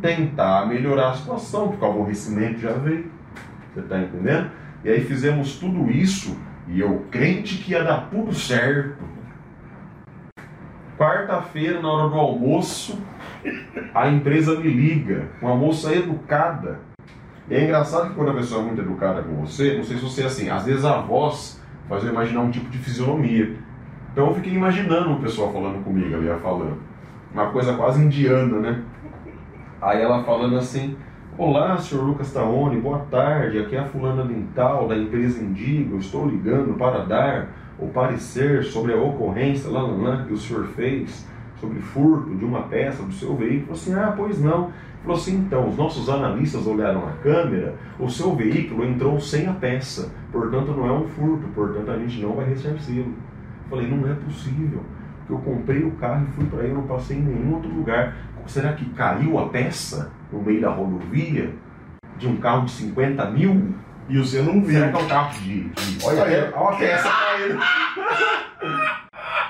Tentar 0.00 0.64
melhorar 0.68 1.10
a 1.10 1.14
situação, 1.14 1.70
porque 1.70 1.84
o 1.84 1.88
aborrecimento 1.88 2.60
já 2.60 2.74
veio. 2.74 3.10
Você 3.74 3.80
está 3.80 3.98
entendendo? 3.98 4.48
E 4.84 4.90
aí 4.90 5.00
fizemos 5.00 5.58
tudo 5.58 5.90
isso 5.90 6.36
e 6.68 6.80
eu 6.80 7.06
crente 7.10 7.58
que 7.58 7.72
ia 7.72 7.82
dar 7.82 8.08
tudo 8.10 8.32
certo. 8.32 9.02
Quarta-feira, 10.96 11.80
na 11.80 11.90
hora 11.90 12.08
do 12.08 12.16
almoço, 12.16 12.98
a 13.94 14.08
empresa 14.08 14.58
me 14.58 14.68
liga, 14.68 15.28
uma 15.40 15.54
moça 15.54 15.94
educada. 15.94 16.80
E 17.48 17.54
é 17.54 17.64
engraçado 17.64 18.08
que 18.08 18.14
quando 18.14 18.30
a 18.30 18.34
pessoa 18.34 18.62
é 18.62 18.64
muito 18.64 18.80
educada 18.80 19.22
com 19.22 19.36
você, 19.36 19.76
não 19.76 19.84
sei 19.84 19.96
se 19.96 20.02
você 20.02 20.22
é 20.22 20.26
assim, 20.26 20.50
às 20.50 20.64
vezes 20.64 20.84
a 20.84 21.00
voz 21.00 21.62
faz 21.88 22.04
eu 22.04 22.10
imaginar 22.10 22.40
um 22.40 22.50
tipo 22.50 22.68
de 22.68 22.78
fisionomia. 22.78 23.56
Então 24.12 24.26
eu 24.26 24.34
fiquei 24.34 24.52
imaginando 24.52 25.12
o 25.12 25.20
pessoal 25.20 25.52
falando 25.52 25.82
comigo, 25.82 26.14
ali, 26.14 26.28
falando. 26.40 26.78
Uma 27.32 27.50
coisa 27.50 27.74
quase 27.74 28.02
indiana, 28.02 28.58
né? 28.58 28.82
Aí 29.80 30.02
ela 30.02 30.24
falando 30.24 30.56
assim, 30.56 30.96
Olá, 31.38 31.78
senhor 31.78 32.04
Lucas 32.04 32.32
Taone, 32.32 32.80
boa 32.80 32.98
tarde. 33.12 33.60
Aqui 33.60 33.76
é 33.76 33.78
a 33.78 33.84
fulana 33.84 34.24
dental 34.24 34.88
da 34.88 34.98
empresa 34.98 35.40
Indigo. 35.40 35.96
Estou 35.96 36.26
ligando 36.26 36.76
para 36.76 37.04
dar 37.04 37.50
o 37.78 37.86
parecer 37.86 38.64
sobre 38.64 38.92
a 38.92 38.96
ocorrência 38.96 39.70
lá, 39.70 39.80
lá, 39.82 39.92
lá, 39.92 40.24
que 40.24 40.32
o 40.32 40.36
senhor 40.36 40.66
fez 40.74 41.24
sobre 41.60 41.78
furto 41.78 42.34
de 42.34 42.44
uma 42.44 42.62
peça 42.62 43.04
do 43.04 43.12
seu 43.12 43.36
veículo. 43.36 43.74
Assim, 43.74 43.94
ah, 43.94 44.12
pois 44.16 44.42
não. 44.42 44.72
Falou 45.02 45.16
assim, 45.16 45.36
então, 45.36 45.68
os 45.68 45.76
nossos 45.76 46.08
analistas 46.08 46.66
olharam 46.66 47.06
a 47.06 47.12
câmera, 47.22 47.76
o 48.00 48.10
seu 48.10 48.34
veículo 48.34 48.84
entrou 48.84 49.20
sem 49.20 49.46
a 49.46 49.52
peça, 49.52 50.10
portanto 50.32 50.72
não 50.72 50.88
é 50.88 50.92
um 50.92 51.06
furto, 51.06 51.46
portanto 51.54 51.88
a 51.88 51.98
gente 51.98 52.20
não 52.20 52.32
vai 52.32 52.46
ressarci-lo. 52.46 53.14
Falei, 53.70 53.86
não 53.86 54.10
é 54.10 54.14
possível, 54.14 54.80
porque 55.18 55.32
eu 55.34 55.38
comprei 55.38 55.84
o 55.84 55.92
carro 55.92 56.26
e 56.28 56.32
fui 56.32 56.46
para 56.46 56.62
aí, 56.62 56.74
não 56.74 56.82
passei 56.82 57.16
em 57.16 57.22
nenhum 57.22 57.54
outro 57.54 57.72
lugar. 57.72 58.16
Será 58.44 58.72
que 58.72 58.86
caiu 58.86 59.38
a 59.38 59.48
peça? 59.50 60.17
No 60.32 60.42
meio 60.42 60.60
da 60.60 60.70
rodovia 60.70 61.54
de 62.18 62.26
um 62.26 62.36
carro 62.36 62.64
de 62.64 62.72
50 62.72 63.24
mil 63.30 63.74
e 64.08 64.18
você 64.18 64.40
não 64.40 64.62
viu. 64.62 64.78
Será 64.78 64.88
que 64.90 64.96
é 64.96 65.00
um 65.00 65.08
carro 65.08 65.40
de. 65.40 65.68
de... 65.68 66.04
Olha, 66.04 66.52
olha, 66.56 66.78
peça 66.78 67.10
pra 67.10 67.40
ele. 67.40 67.58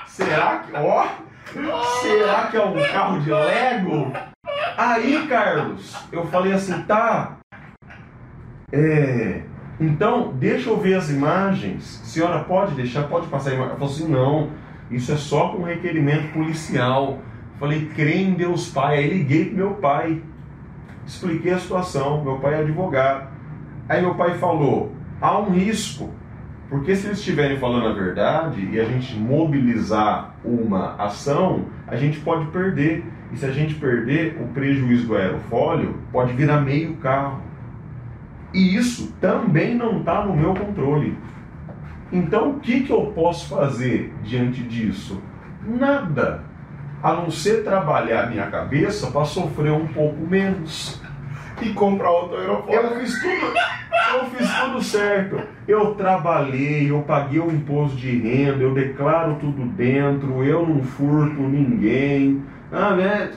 Será 0.05 0.57
que. 0.59 0.75
Ó! 0.75 1.07
Será 2.01 2.47
que 2.47 2.57
é 2.57 2.63
um 2.63 2.91
carro 2.91 3.19
de 3.21 3.31
Lego? 3.31 4.13
Aí, 4.77 5.27
Carlos, 5.27 5.95
eu 6.11 6.25
falei 6.27 6.53
assim, 6.53 6.81
tá. 6.83 7.37
É. 8.71 9.41
Então, 9.79 10.33
deixa 10.33 10.69
eu 10.69 10.77
ver 10.77 10.95
as 10.95 11.09
imagens. 11.09 11.83
Senhora, 12.03 12.43
pode 12.43 12.75
deixar? 12.75 13.03
Pode 13.03 13.27
passar 13.27 13.51
a 13.51 13.53
imagem? 13.53 13.69
Ela 13.71 13.79
falou 13.79 13.93
assim, 13.93 14.07
não. 14.09 14.51
Isso 14.91 15.11
é 15.11 15.15
só 15.15 15.49
com 15.49 15.63
requerimento 15.63 16.33
policial. 16.33 17.19
Falei, 17.57 17.85
crê 17.95 18.17
em 18.17 18.33
Deus 18.33 18.69
Pai. 18.69 18.97
Aí 18.97 19.09
liguei 19.09 19.45
pro 19.45 19.55
meu 19.55 19.73
pai 19.75 20.21
expliquei 21.09 21.51
a 21.51 21.59
situação, 21.59 22.23
meu 22.23 22.37
pai 22.37 22.53
é 22.53 22.59
advogado. 22.59 23.27
Aí 23.87 24.01
meu 24.01 24.13
pai 24.15 24.37
falou: 24.37 24.93
há 25.19 25.37
um 25.39 25.49
risco, 25.49 26.09
porque 26.69 26.95
se 26.95 27.07
eles 27.07 27.17
estiverem 27.17 27.57
falando 27.57 27.87
a 27.87 27.93
verdade 27.93 28.69
e 28.71 28.79
a 28.79 28.85
gente 28.85 29.17
mobilizar 29.17 30.35
uma 30.45 30.95
ação, 30.95 31.65
a 31.87 31.95
gente 31.95 32.19
pode 32.19 32.45
perder. 32.47 33.03
E 33.31 33.37
se 33.37 33.45
a 33.45 33.51
gente 33.51 33.75
perder, 33.75 34.39
o 34.41 34.47
prejuízo 34.47 35.07
do 35.07 35.15
aerofólio 35.15 35.95
pode 36.11 36.33
virar 36.33 36.61
meio 36.61 36.95
carro. 36.97 37.41
E 38.53 38.75
isso 38.75 39.13
também 39.21 39.75
não 39.75 39.99
está 39.99 40.25
no 40.25 40.35
meu 40.35 40.53
controle. 40.53 41.15
Então 42.11 42.51
o 42.51 42.59
que, 42.59 42.81
que 42.81 42.91
eu 42.91 43.07
posso 43.13 43.49
fazer 43.49 44.11
diante 44.23 44.63
disso? 44.63 45.21
Nada 45.63 46.43
a 47.01 47.13
não 47.13 47.31
ser 47.31 47.63
trabalhar 47.63 48.29
minha 48.29 48.47
cabeça 48.47 49.09
para 49.11 49.25
sofrer 49.25 49.71
um 49.71 49.87
pouco 49.87 50.19
menos. 50.25 51.01
E 51.61 51.73
comprar 51.73 52.09
outro 52.09 52.37
aeroporto. 52.37 52.73
Eu 52.73 52.99
fiz 52.99 53.21
tudo, 53.21 53.53
eu 54.15 54.25
fiz 54.27 54.59
tudo 54.59 54.81
certo. 54.81 55.41
Eu 55.67 55.93
trabalhei, 55.95 56.89
eu 56.89 57.01
paguei 57.01 57.39
o 57.39 57.51
imposto 57.51 57.97
de 57.97 58.17
renda, 58.17 58.63
eu 58.63 58.73
declaro 58.73 59.35
tudo 59.35 59.65
dentro, 59.65 60.43
eu 60.43 60.65
não 60.65 60.81
furto 60.83 61.41
ninguém. 61.41 62.43
Ah, 62.71 62.95
né? 62.95 63.31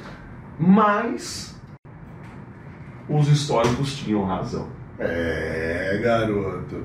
Mas 0.59 1.61
os 3.09 3.29
históricos 3.29 3.97
tinham 3.97 4.25
razão. 4.25 4.69
É, 4.99 6.01
garoto. 6.03 6.85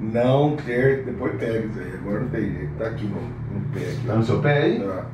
Não 0.00 0.56
ter. 0.56 1.04
Depois 1.04 1.36
pega 1.36 1.66
isso 1.66 1.78
aí, 1.78 1.94
agora 1.94 2.20
não 2.20 2.28
tem 2.28 2.52
jeito. 2.52 2.72
Tá 2.78 2.86
aqui 2.86 3.04
no, 3.04 3.20
no 3.20 3.68
pé. 3.72 3.80
Aqui. 3.80 4.06
Tá 4.06 4.14
no 4.14 4.22
seu 4.22 4.40
pé 4.40 4.62
aí? 4.62 4.80
Tá. 4.80 5.06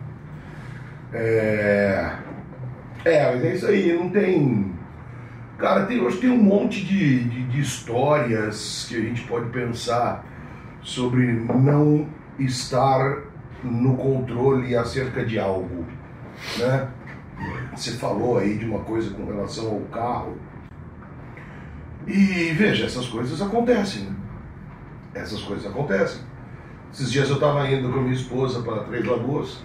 É, 1.15 2.13
é, 3.05 3.33
mas 3.33 3.45
é 3.45 3.55
isso 3.55 3.67
aí, 3.69 3.93
não 3.93 4.11
tem. 4.11 4.75
Cara, 5.59 5.87
tem, 5.87 6.01
hoje 6.01 6.19
tem 6.19 6.31
um 6.31 6.43
monte 6.43 6.85
de, 6.85 7.23
de, 7.25 7.45
de 7.45 7.61
histórias 7.61 8.87
que 8.89 8.97
a 8.97 9.01
gente 9.01 9.23
pode 9.23 9.49
pensar 9.51 10.27
sobre 10.83 11.33
não 11.33 12.09
estar 12.37 13.23
no 13.63 13.97
controle 13.97 14.77
acerca 14.77 15.25
de 15.25 15.39
algo, 15.39 15.87
né? 16.59 16.89
Você 17.75 17.93
falou 17.93 18.39
aí 18.39 18.59
de 18.59 18.65
uma 18.65 18.81
coisa 18.81 19.15
com 19.15 19.25
relação 19.25 19.71
ao 19.71 19.81
carro. 19.83 20.37
E 22.07 22.53
veja, 22.53 22.87
essas 22.87 23.07
coisas 23.07 23.41
acontecem. 23.41 24.05
Né? 24.05 24.17
Essas 25.15 25.41
coisas 25.43 25.65
acontecem. 25.65 26.21
Esses 26.93 27.11
dias 27.11 27.29
eu 27.29 27.37
estava 27.37 27.69
indo 27.71 27.91
com 27.91 28.01
a 28.01 28.03
minha 28.03 28.15
esposa 28.15 28.63
para 28.63 28.85
Três 28.85 29.05
Lagoas 29.05 29.63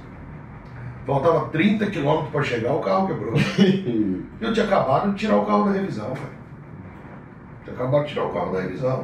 Faltava 1.06 1.48
30 1.48 1.88
quilômetros 1.88 2.32
para 2.32 2.44
chegar, 2.44 2.74
o 2.74 2.79
carro 2.79 3.08
quebrou. 3.08 3.34
eu 4.39 4.53
tinha 4.53 4.65
acabado 4.65 5.12
de 5.12 5.18
tirar 5.18 5.38
o 5.38 5.46
carro 5.46 5.65
da 5.65 5.72
revisão, 5.72 6.13
velho. 6.13 6.39
Tinha 7.63 7.75
acabado 7.75 8.03
de 8.03 8.10
tirar 8.10 8.25
o 8.25 8.34
carro 8.34 8.53
da 8.53 8.62
revisão. 8.62 9.03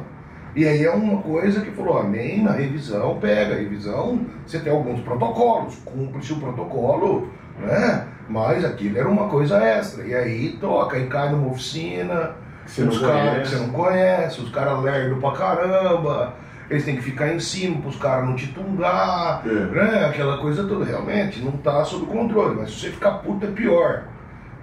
E 0.54 0.66
aí 0.66 0.84
é 0.84 0.90
uma 0.90 1.20
coisa 1.20 1.60
que 1.60 1.70
falou, 1.70 1.98
amém, 1.98 2.42
na 2.42 2.52
revisão, 2.52 3.18
pega 3.20 3.54
a 3.54 3.58
revisão, 3.58 4.20
você 4.46 4.58
tem 4.58 4.72
alguns 4.72 5.00
protocolos, 5.00 5.76
cumpre-se 5.84 6.32
o 6.32 6.36
protocolo, 6.36 7.28
né? 7.58 8.06
Mas 8.28 8.64
aquilo 8.64 8.98
era 8.98 9.08
uma 9.08 9.28
coisa 9.28 9.62
extra. 9.62 10.04
E 10.04 10.14
aí 10.14 10.56
toca, 10.60 10.96
aí 10.96 11.06
cai 11.08 11.30
numa 11.30 11.48
oficina, 11.48 12.36
os 12.66 12.98
caras 12.98 13.42
que 13.42 13.54
você 13.54 13.66
não 13.66 13.70
conhece, 13.70 14.40
os 14.40 14.50
caras 14.50 14.82
lerdos 14.82 15.18
pra 15.20 15.32
caramba 15.32 16.34
eles 16.68 16.84
têm 16.84 16.96
que 16.96 17.02
ficar 17.02 17.32
em 17.32 17.38
cima 17.38 17.80
para 17.80 17.88
os 17.88 17.96
caras 17.96 18.28
não 18.28 18.34
te 18.34 18.48
tungar, 18.48 19.42
é. 19.46 19.50
né? 19.50 20.06
aquela 20.06 20.38
coisa 20.38 20.66
toda. 20.66 20.84
Realmente 20.84 21.40
não 21.40 21.54
está 21.54 21.84
sob 21.84 22.06
controle, 22.06 22.56
mas 22.56 22.70
se 22.70 22.80
você 22.80 22.90
ficar 22.90 23.12
puto 23.18 23.46
é 23.46 23.50
pior. 23.50 24.04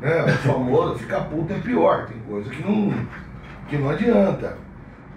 Né? 0.02 0.24
O 0.26 0.30
famoso 0.48 1.00
ficar 1.00 1.22
puto 1.22 1.54
é 1.54 1.60
pior, 1.60 2.08
tem 2.08 2.20
coisa 2.28 2.50
que 2.50 2.62
não, 2.62 2.94
que 3.70 3.78
não 3.78 3.90
adianta. 3.90 4.58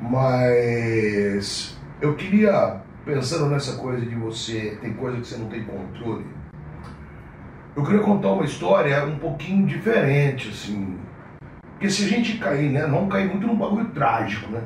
Mas 0.00 1.76
eu 2.00 2.14
queria, 2.14 2.76
pensando 3.04 3.46
nessa 3.46 3.76
coisa 3.76 4.04
de 4.04 4.14
você, 4.14 4.78
tem 4.80 4.92
coisa 4.92 5.18
que 5.18 5.26
você 5.26 5.36
não 5.38 5.48
tem 5.48 5.64
controle, 5.64 6.24
eu 7.74 7.82
queria 7.82 8.00
contar 8.00 8.32
uma 8.32 8.44
história 8.44 9.04
um 9.04 9.18
pouquinho 9.18 9.66
diferente, 9.66 10.48
assim. 10.48 10.98
Porque 11.72 11.90
se 11.90 12.04
a 12.04 12.08
gente 12.08 12.38
cair, 12.38 12.70
né? 12.70 12.86
Não 12.86 13.06
cair 13.06 13.28
muito 13.28 13.46
num 13.46 13.56
bagulho 13.56 13.86
trágico, 13.90 14.50
né? 14.50 14.62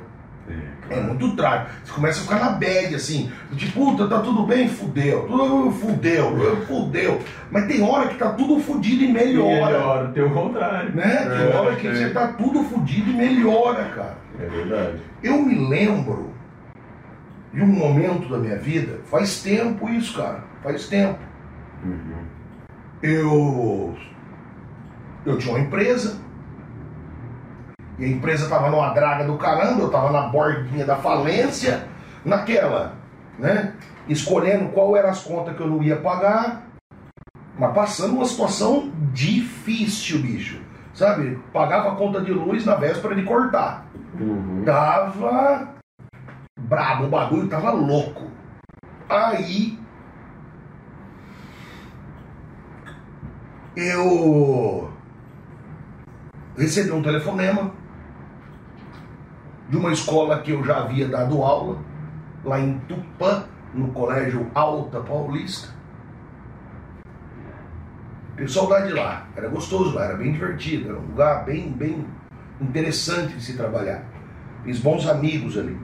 É, 0.88 0.98
é 0.98 1.00
muito 1.00 1.36
trágico. 1.36 1.70
Você 1.84 1.92
começa 1.92 2.20
a 2.20 2.22
ficar 2.22 2.40
na 2.40 2.50
bad, 2.50 2.94
assim. 2.94 3.30
De 3.52 3.66
puta, 3.72 4.08
tá 4.08 4.20
tudo 4.20 4.44
bem? 4.44 4.68
Fudeu. 4.68 5.22
Tudo 5.26 5.70
fudeu, 5.70 6.66
fudeu. 6.66 7.20
Mas 7.50 7.66
tem 7.66 7.82
hora 7.82 8.08
que 8.08 8.16
tá 8.16 8.30
tudo 8.30 8.60
fudido 8.60 9.04
e 9.04 9.12
melhora. 9.12 9.66
Melhora, 9.66 10.08
tem 10.08 10.22
o 10.22 10.30
contrário. 10.30 10.94
Né? 10.94 11.16
Tem 11.16 11.50
é, 11.50 11.56
hora 11.56 11.76
que 11.76 11.86
é. 11.86 11.94
você 11.94 12.10
tá 12.10 12.28
tudo 12.28 12.64
fudido 12.64 13.10
e 13.10 13.14
melhora, 13.14 13.84
cara. 13.94 14.18
É 14.38 14.46
verdade. 14.46 14.98
Eu 15.22 15.42
me 15.42 15.68
lembro 15.68 16.30
de 17.52 17.62
um 17.62 17.66
momento 17.66 18.28
da 18.28 18.38
minha 18.38 18.56
vida, 18.56 19.00
faz 19.04 19.42
tempo 19.42 19.88
isso, 19.88 20.16
cara, 20.16 20.44
faz 20.62 20.88
tempo. 20.88 21.18
Uhum. 21.84 22.24
Eu, 23.02 23.96
eu 25.26 25.38
tinha 25.38 25.54
uma 25.54 25.64
empresa, 25.64 26.20
e 28.00 28.04
a 28.06 28.08
empresa 28.08 28.44
estava 28.44 28.70
numa 28.70 28.94
draga 28.94 29.24
do 29.24 29.36
caramba, 29.36 29.82
eu 29.82 29.86
estava 29.86 30.10
na 30.10 30.22
bordinha 30.22 30.86
da 30.86 30.96
falência, 30.96 31.86
naquela, 32.24 32.94
né? 33.38 33.74
Escolhendo 34.08 34.70
qual 34.70 34.96
eram 34.96 35.10
as 35.10 35.22
contas 35.22 35.54
que 35.54 35.62
eu 35.62 35.66
não 35.66 35.82
ia 35.82 35.96
pagar, 35.96 36.62
mas 37.58 37.74
passando 37.74 38.14
uma 38.14 38.24
situação 38.24 38.90
difícil, 39.12 40.20
bicho. 40.20 40.62
Sabe? 40.94 41.38
Pagava 41.52 41.92
a 41.92 41.94
conta 41.96 42.22
de 42.22 42.32
luz 42.32 42.64
na 42.64 42.74
véspera 42.74 43.14
de 43.14 43.22
cortar. 43.22 43.84
Uhum. 44.18 44.62
Tava 44.64 45.74
brabo, 46.58 47.04
o 47.04 47.08
bagulho 47.08 47.48
tava 47.48 47.70
louco. 47.70 48.30
Aí 49.08 49.78
eu 53.76 54.90
recebi 56.56 56.92
um 56.92 57.02
telefonema 57.02 57.79
de 59.70 59.76
uma 59.76 59.92
escola 59.92 60.40
que 60.40 60.50
eu 60.50 60.64
já 60.64 60.78
havia 60.78 61.08
dado 61.08 61.42
aula, 61.42 61.78
lá 62.44 62.58
em 62.58 62.78
Tupã, 62.80 63.44
no 63.72 63.88
Colégio 63.92 64.50
Alta 64.52 65.00
Paulista. 65.00 65.68
Tenho 68.34 68.48
saudade 68.48 68.92
lá, 68.92 69.28
era 69.36 69.48
gostoso 69.48 69.94
lá, 69.94 70.06
era 70.06 70.16
bem 70.16 70.32
divertido, 70.32 70.88
era 70.88 70.98
um 70.98 71.06
lugar 71.06 71.44
bem, 71.44 71.70
bem 71.70 72.04
interessante 72.60 73.34
de 73.34 73.44
se 73.44 73.56
trabalhar. 73.56 74.02
Fiz 74.64 74.80
bons 74.80 75.06
amigos 75.06 75.56
ali. 75.56 75.78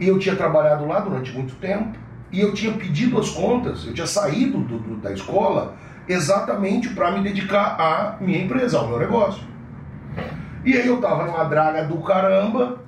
E 0.00 0.08
eu 0.08 0.18
tinha 0.18 0.34
trabalhado 0.34 0.86
lá 0.86 1.00
durante 1.00 1.30
muito 1.32 1.54
tempo, 1.56 1.98
e 2.30 2.40
eu 2.40 2.54
tinha 2.54 2.72
pedido 2.72 3.18
as 3.18 3.28
contas, 3.28 3.84
eu 3.84 3.92
tinha 3.92 4.06
saído 4.06 4.58
do, 4.60 4.78
do, 4.78 4.96
da 4.96 5.12
escola 5.12 5.76
exatamente 6.08 6.88
para 6.94 7.10
me 7.10 7.22
dedicar 7.22 7.78
à 7.78 8.16
minha 8.18 8.42
empresa, 8.42 8.78
ao 8.78 8.88
meu 8.88 8.98
negócio. 8.98 9.51
E 10.64 10.76
aí 10.76 10.86
eu 10.86 11.00
tava 11.00 11.24
numa 11.26 11.44
draga 11.44 11.84
do 11.84 11.98
caramba. 11.98 12.78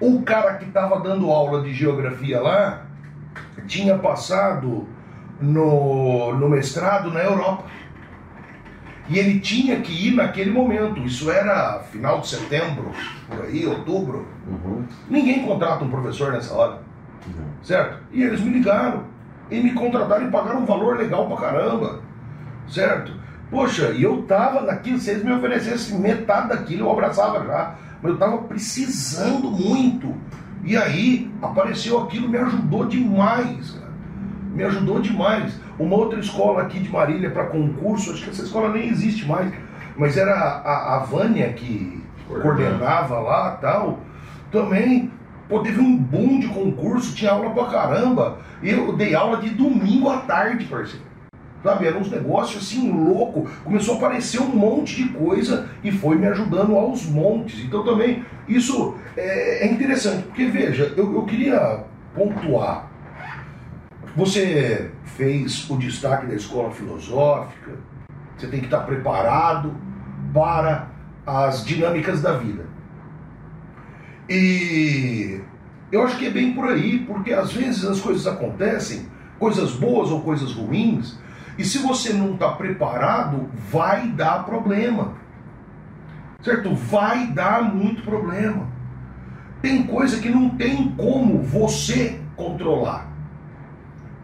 O 0.00 0.22
cara 0.22 0.54
que 0.54 0.66
tava 0.66 1.00
dando 1.00 1.30
aula 1.30 1.62
de 1.62 1.72
geografia 1.72 2.40
lá 2.40 2.86
tinha 3.66 3.98
passado 3.98 4.86
no, 5.40 6.34
no 6.34 6.48
mestrado 6.48 7.10
na 7.10 7.20
Europa. 7.20 7.64
E 9.08 9.18
ele 9.18 9.40
tinha 9.40 9.80
que 9.80 10.08
ir 10.08 10.14
naquele 10.14 10.50
momento. 10.50 11.00
Isso 11.00 11.30
era 11.30 11.80
final 11.90 12.20
de 12.20 12.28
setembro, 12.28 12.92
por 13.28 13.44
aí, 13.44 13.66
outubro. 13.66 14.26
Uhum. 14.46 14.84
Ninguém 15.08 15.44
contrata 15.44 15.84
um 15.84 15.90
professor 15.90 16.32
nessa 16.32 16.54
hora, 16.54 16.78
Não. 17.26 17.44
certo? 17.62 17.98
E 18.12 18.22
eles 18.22 18.40
me 18.40 18.50
ligaram. 18.50 19.04
E 19.50 19.60
me 19.60 19.72
contrataram 19.72 20.28
e 20.28 20.30
pagaram 20.30 20.60
um 20.60 20.64
valor 20.64 20.96
legal 20.96 21.26
pra 21.26 21.48
caramba, 21.48 22.00
certo? 22.68 23.12
Poxa, 23.50 23.90
e 23.90 24.02
eu 24.04 24.22
tava 24.22 24.62
naquilo, 24.62 24.98
se 24.98 25.10
eles 25.10 25.24
me 25.24 25.32
oferecessem 25.32 25.98
metade 25.98 26.50
daquilo, 26.50 26.86
eu 26.86 26.92
abraçava 26.92 27.44
já. 27.44 27.74
Mas 28.00 28.12
eu 28.12 28.18
tava 28.18 28.38
precisando 28.38 29.50
muito. 29.50 30.14
E 30.64 30.76
aí 30.76 31.30
apareceu 31.42 31.98
aquilo, 32.00 32.28
me 32.28 32.38
ajudou 32.38 32.86
demais, 32.86 33.72
cara. 33.72 33.90
Me 34.54 34.62
ajudou 34.64 35.00
demais. 35.00 35.58
Uma 35.78 35.96
outra 35.96 36.20
escola 36.20 36.62
aqui 36.62 36.78
de 36.78 36.88
Marília 36.88 37.30
para 37.30 37.46
concurso, 37.46 38.12
acho 38.12 38.24
que 38.24 38.30
essa 38.30 38.42
escola 38.42 38.72
nem 38.72 38.88
existe 38.88 39.26
mais, 39.26 39.52
mas 39.96 40.16
era 40.16 40.34
a, 40.34 40.96
a 40.96 40.98
Vânia 41.00 41.52
que 41.52 42.02
coordenava 42.28 43.18
lá 43.18 43.52
tal. 43.60 44.00
Também, 44.52 45.10
pô, 45.48 45.60
teve 45.60 45.80
um 45.80 45.96
boom 45.96 46.38
de 46.38 46.48
concurso, 46.48 47.14
tinha 47.14 47.32
aula 47.32 47.50
pra 47.50 47.64
caramba. 47.66 48.38
Eu 48.62 48.94
dei 48.96 49.14
aula 49.14 49.38
de 49.38 49.50
domingo 49.50 50.08
à 50.08 50.18
tarde, 50.18 50.66
parceiro. 50.66 51.09
Sabe, 51.62 51.86
eram 51.86 52.00
uns 52.00 52.10
negócios 52.10 52.62
assim 52.64 52.90
louco. 52.90 53.48
Começou 53.62 53.94
a 53.94 53.96
aparecer 53.98 54.40
um 54.40 54.48
monte 54.48 54.96
de 54.96 55.08
coisa 55.10 55.68
e 55.84 55.92
foi 55.92 56.16
me 56.16 56.26
ajudando 56.26 56.74
aos 56.74 57.04
montes. 57.04 57.60
Então 57.60 57.84
também 57.84 58.24
isso 58.48 58.96
é, 59.16 59.66
é 59.66 59.72
interessante, 59.72 60.22
porque 60.22 60.46
veja, 60.46 60.94
eu, 60.96 61.12
eu 61.14 61.24
queria 61.24 61.84
pontuar. 62.14 62.90
Você 64.16 64.90
fez 65.04 65.68
o 65.68 65.76
destaque 65.76 66.26
da 66.26 66.34
escola 66.34 66.70
filosófica, 66.70 67.72
você 68.36 68.46
tem 68.46 68.60
que 68.60 68.66
estar 68.66 68.80
preparado 68.80 69.74
para 70.32 70.88
as 71.26 71.64
dinâmicas 71.64 72.22
da 72.22 72.32
vida. 72.36 72.66
E 74.28 75.40
eu 75.92 76.02
acho 76.02 76.16
que 76.16 76.26
é 76.26 76.30
bem 76.30 76.54
por 76.54 76.66
aí, 76.68 77.00
porque 77.00 77.32
às 77.32 77.52
vezes 77.52 77.84
as 77.84 78.00
coisas 78.00 78.26
acontecem, 78.26 79.08
coisas 79.38 79.72
boas 79.72 80.10
ou 80.10 80.22
coisas 80.22 80.52
ruins, 80.52 81.18
e 81.60 81.64
se 81.64 81.76
você 81.76 82.14
não 82.14 82.32
está 82.32 82.52
preparado, 82.52 83.50
vai 83.70 84.08
dar 84.08 84.46
problema. 84.46 85.12
Certo? 86.40 86.74
Vai 86.74 87.26
dar 87.26 87.62
muito 87.62 88.00
problema. 88.00 88.66
Tem 89.60 89.82
coisa 89.82 90.18
que 90.22 90.30
não 90.30 90.48
tem 90.48 90.88
como 90.96 91.42
você 91.42 92.18
controlar. 92.34 93.08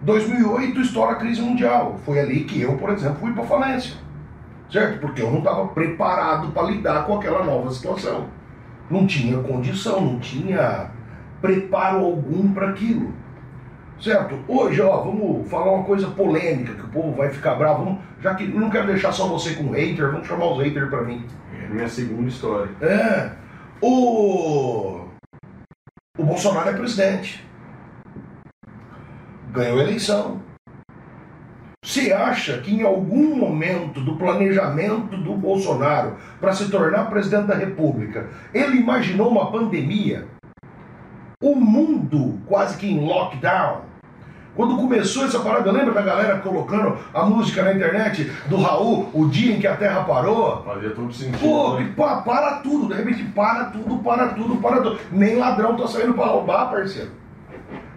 2008 0.01 0.81
estoura 0.81 1.13
a 1.13 1.17
crise 1.17 1.43
mundial. 1.43 2.01
Foi 2.07 2.19
ali 2.19 2.45
que 2.45 2.59
eu, 2.59 2.79
por 2.79 2.89
exemplo, 2.89 3.19
fui 3.21 3.35
para 3.35 3.45
falência. 3.45 3.97
Certo? 4.71 4.99
Porque 4.99 5.21
eu 5.21 5.31
não 5.31 5.41
estava 5.41 5.69
preparado 5.69 6.53
para 6.53 6.69
lidar 6.69 7.05
com 7.05 7.19
aquela 7.19 7.45
nova 7.45 7.71
situação. 7.71 8.29
Não 8.91 9.07
tinha 9.07 9.43
condição, 9.43 10.01
não 10.01 10.19
tinha 10.21 10.91
preparo 11.43 11.99
algum 11.99 12.51
para 12.55 12.71
aquilo. 12.71 13.13
Certo? 14.01 14.39
Hoje, 14.47 14.81
ó, 14.83 15.03
vamos 15.03 15.49
falar 15.49 15.73
uma 15.73 15.85
coisa 15.85 16.09
polêmica 16.09 16.75
que 16.75 16.85
o 16.85 16.89
povo 16.89 17.13
vai 17.13 17.31
ficar 17.31 17.55
bravo. 17.55 17.85
Vamos, 17.85 18.01
já 18.21 18.35
que 18.35 18.47
não 18.47 18.71
quero 18.71 18.87
deixar 18.87 19.13
só 19.13 19.27
você 19.27 19.55
com 19.55 19.71
hater, 19.71 20.13
vamos 20.13 20.27
chamar 20.27 20.53
os 20.53 20.63
haters 20.63 20.91
para 20.91 21.03
mim. 21.03 21.25
É 21.65 21.69
minha 21.69 21.89
segunda 21.89 22.29
história. 22.29 22.71
É. 22.81 23.31
O. 23.81 25.07
O 26.19 26.25
Bolsonaro 26.25 26.71
é 26.71 26.75
presidente. 26.75 27.47
Ganhou 29.51 29.79
a 29.79 29.83
eleição. 29.83 30.41
Você 31.83 32.13
acha 32.13 32.59
que 32.59 32.75
em 32.75 32.83
algum 32.83 33.37
momento 33.37 34.01
do 34.01 34.17
planejamento 34.17 35.17
do 35.17 35.35
Bolsonaro 35.35 36.17
para 36.41 36.53
se 36.53 36.69
tornar 36.69 37.09
presidente 37.09 37.47
da 37.47 37.55
República, 37.55 38.29
ele 38.53 38.79
imaginou 38.79 39.31
uma 39.31 39.53
pandemia? 39.53 40.27
O 41.41 41.55
mundo 41.55 42.41
quase 42.47 42.77
que 42.77 42.91
em 42.91 43.07
lockdown. 43.07 43.86
Quando 44.57 44.75
começou 44.77 45.25
essa 45.27 45.39
parada, 45.41 45.71
lembra 45.71 45.93
da 45.93 46.01
galera 46.01 46.39
colocando 46.39 46.97
a 47.13 47.25
música 47.27 47.63
na 47.63 47.75
internet 47.75 48.33
do 48.47 48.57
Raul, 48.57 49.11
o 49.13 49.27
dia 49.29 49.55
em 49.55 49.61
que 49.61 49.67
a 49.67 49.77
Terra 49.77 50.03
parou? 50.05 50.63
Fazia 50.65 50.91
todo 50.91 51.13
sentido. 51.13 51.39
Pô, 51.39 51.75
né? 51.79 51.93
pa- 51.95 52.23
para 52.23 52.53
tudo, 52.57 52.89
de 52.89 52.95
repente 52.95 53.23
para 53.35 53.67
tudo, 53.67 53.99
para 53.99 54.29
tudo, 54.29 54.57
para 54.57 54.81
tudo. 54.81 54.99
Nem 55.13 55.37
ladrão 55.37 55.77
tá 55.77 55.87
saindo 55.87 56.15
para 56.15 56.25
roubar, 56.27 56.71
parceiro. 56.71 57.11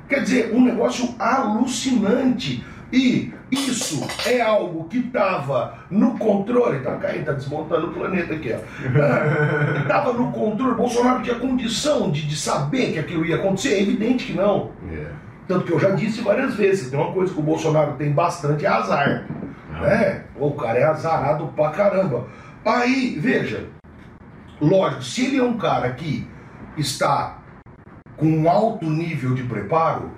Quer 0.09 0.21
dizer, 0.23 0.51
um 0.53 0.61
negócio 0.61 1.15
alucinante. 1.17 2.63
E 2.91 3.31
isso 3.51 4.03
é 4.25 4.41
algo 4.41 4.85
que 4.85 4.97
estava 4.97 5.75
no 5.91 6.17
controle. 6.17 6.79
Tá 6.79 6.95
caindo, 6.95 7.25
tá 7.25 7.33
desmontando 7.33 7.87
o 7.87 7.93
planeta 7.93 8.33
aqui, 8.33 8.51
ó. 8.51 8.57
Estava 9.81 10.11
no 10.13 10.31
controle. 10.31 10.73
Bolsonaro 10.73 11.21
tinha 11.21 11.35
condição 11.35 12.09
de, 12.09 12.23
de 12.27 12.35
saber 12.35 12.93
que 12.93 12.99
aquilo 12.99 13.23
ia 13.25 13.35
acontecer? 13.35 13.75
É 13.75 13.81
evidente 13.83 14.25
que 14.25 14.33
não. 14.33 14.71
É. 14.91 15.05
Tanto 15.49 15.65
que 15.65 15.73
eu 15.73 15.79
já 15.79 15.89
disse 15.89 16.21
várias 16.21 16.53
vezes, 16.53 16.91
tem 16.91 16.99
uma 16.99 17.11
coisa 17.11 17.33
que 17.33 17.39
o 17.39 17.43
Bolsonaro 17.43 17.93
tem 17.93 18.11
bastante 18.11 18.67
é 18.67 18.69
azar. 18.69 19.25
Né? 19.81 20.25
O 20.39 20.51
cara 20.51 20.77
é 20.77 20.83
azarado 20.83 21.47
pra 21.55 21.71
caramba. 21.71 22.27
Aí, 22.63 23.17
veja, 23.19 23.65
lógico, 24.61 25.01
se 25.01 25.25
ele 25.25 25.37
é 25.37 25.43
um 25.43 25.57
cara 25.57 25.91
que 25.93 26.29
está 26.77 27.39
com 28.15 28.27
um 28.27 28.47
alto 28.47 28.85
nível 28.85 29.33
de 29.33 29.41
preparo, 29.41 30.11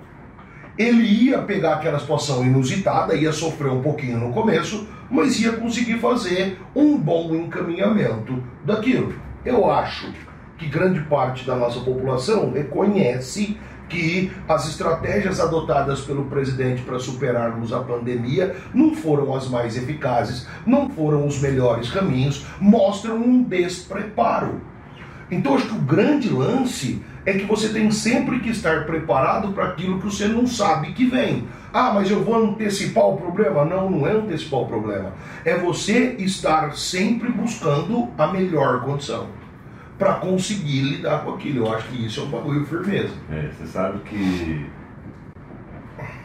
ele 0.76 1.02
ia 1.02 1.38
pegar 1.38 1.76
aquela 1.76 1.98
situação 1.98 2.44
inusitada, 2.44 3.14
ia 3.14 3.32
sofrer 3.32 3.72
um 3.72 3.80
pouquinho 3.80 4.18
no 4.18 4.34
começo, 4.34 4.86
mas 5.10 5.40
ia 5.40 5.52
conseguir 5.52 5.98
fazer 5.98 6.60
um 6.76 6.98
bom 6.98 7.34
encaminhamento 7.34 8.44
daquilo. 8.66 9.14
Eu 9.46 9.70
acho 9.70 10.12
que 10.58 10.66
grande 10.66 11.00
parte 11.00 11.46
da 11.46 11.56
nossa 11.56 11.80
população 11.80 12.52
reconhece 12.52 13.58
que 13.92 14.32
as 14.48 14.66
estratégias 14.66 15.38
adotadas 15.38 16.00
pelo 16.00 16.24
presidente 16.24 16.80
para 16.82 16.98
superarmos 16.98 17.72
a 17.72 17.80
pandemia 17.80 18.56
não 18.72 18.94
foram 18.94 19.36
as 19.36 19.48
mais 19.48 19.76
eficazes, 19.76 20.48
não 20.66 20.88
foram 20.88 21.26
os 21.26 21.38
melhores 21.38 21.90
caminhos, 21.90 22.46
mostram 22.58 23.16
um 23.16 23.42
despreparo. 23.42 24.62
Então 25.30 25.54
acho 25.54 25.68
que 25.68 25.74
o 25.74 25.80
grande 25.80 26.28
lance 26.30 27.02
é 27.24 27.34
que 27.34 27.44
você 27.44 27.68
tem 27.68 27.90
sempre 27.90 28.40
que 28.40 28.50
estar 28.50 28.84
preparado 28.84 29.52
para 29.52 29.66
aquilo 29.66 29.98
que 29.98 30.06
você 30.06 30.26
não 30.26 30.46
sabe 30.46 30.92
que 30.92 31.04
vem. 31.04 31.46
Ah, 31.72 31.92
mas 31.94 32.10
eu 32.10 32.22
vou 32.22 32.34
antecipar 32.34 33.04
o 33.04 33.16
problema? 33.16 33.64
Não, 33.64 33.88
não 33.88 34.06
é 34.06 34.12
antecipar 34.12 34.60
o 34.60 34.66
problema. 34.66 35.12
É 35.44 35.56
você 35.56 36.16
estar 36.18 36.74
sempre 36.74 37.30
buscando 37.30 38.08
a 38.18 38.26
melhor 38.26 38.82
condição. 38.82 39.41
Para 40.02 40.14
conseguir 40.14 40.80
lidar 40.80 41.22
com 41.22 41.34
aquilo. 41.34 41.64
Eu 41.64 41.72
acho 41.72 41.88
que 41.88 42.04
isso 42.04 42.20
é 42.20 42.24
um 42.24 42.30
bagulho 42.30 42.66
firmeza. 42.66 43.14
É, 43.30 43.50
você 43.52 43.66
sabe 43.66 44.00
que 44.00 44.66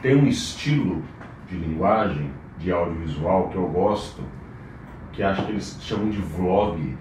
tem 0.01 0.15
um 0.15 0.25
estilo 0.25 1.03
de 1.47 1.57
linguagem, 1.57 2.31
de 2.57 2.71
audiovisual 2.71 3.49
que 3.49 3.55
eu 3.55 3.67
gosto, 3.67 4.23
que 5.13 5.21
acho 5.21 5.45
que 5.45 5.51
eles 5.51 5.77
chamam 5.79 6.09
de 6.09 6.17
vlog. 6.17 6.97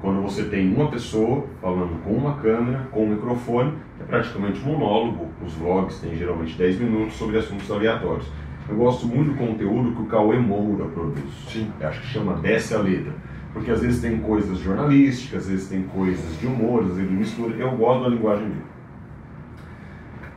Quando 0.00 0.22
você 0.22 0.44
tem 0.44 0.72
uma 0.72 0.88
pessoa 0.88 1.46
falando 1.60 2.00
com 2.04 2.12
uma 2.12 2.36
câmera, 2.36 2.86
com 2.92 3.04
um 3.04 3.08
microfone, 3.08 3.74
é 4.00 4.04
praticamente 4.04 4.60
um 4.60 4.66
monólogo. 4.66 5.28
Os 5.44 5.52
vlogs 5.54 5.98
têm 5.98 6.16
geralmente 6.16 6.56
10 6.56 6.78
minutos 6.78 7.14
sobre 7.14 7.38
assuntos 7.38 7.68
aleatórios. 7.72 8.26
Eu 8.68 8.76
gosto 8.76 9.04
muito 9.04 9.32
do 9.32 9.36
conteúdo 9.36 9.96
que 9.96 10.02
o 10.02 10.06
Cauê 10.06 10.38
Moura 10.38 10.84
produz. 10.84 11.24
Sim. 11.48 11.72
Eu 11.80 11.88
acho 11.88 12.00
que 12.00 12.06
chama 12.06 12.34
Desce 12.34 12.72
a 12.72 12.78
Letra. 12.78 13.12
Porque 13.52 13.70
às 13.70 13.80
vezes 13.80 14.00
tem 14.00 14.18
coisas 14.18 14.58
jornalísticas, 14.58 15.42
às 15.42 15.48
vezes 15.48 15.68
tem 15.68 15.82
coisas 15.82 16.38
de 16.38 16.46
humor, 16.46 16.82
às 16.82 16.88
vezes 16.88 17.02
ele 17.02 17.16
mistura. 17.16 17.56
Eu 17.56 17.76
gosto 17.76 18.04
da 18.04 18.08
linguagem 18.10 18.48
dele. 18.48 18.64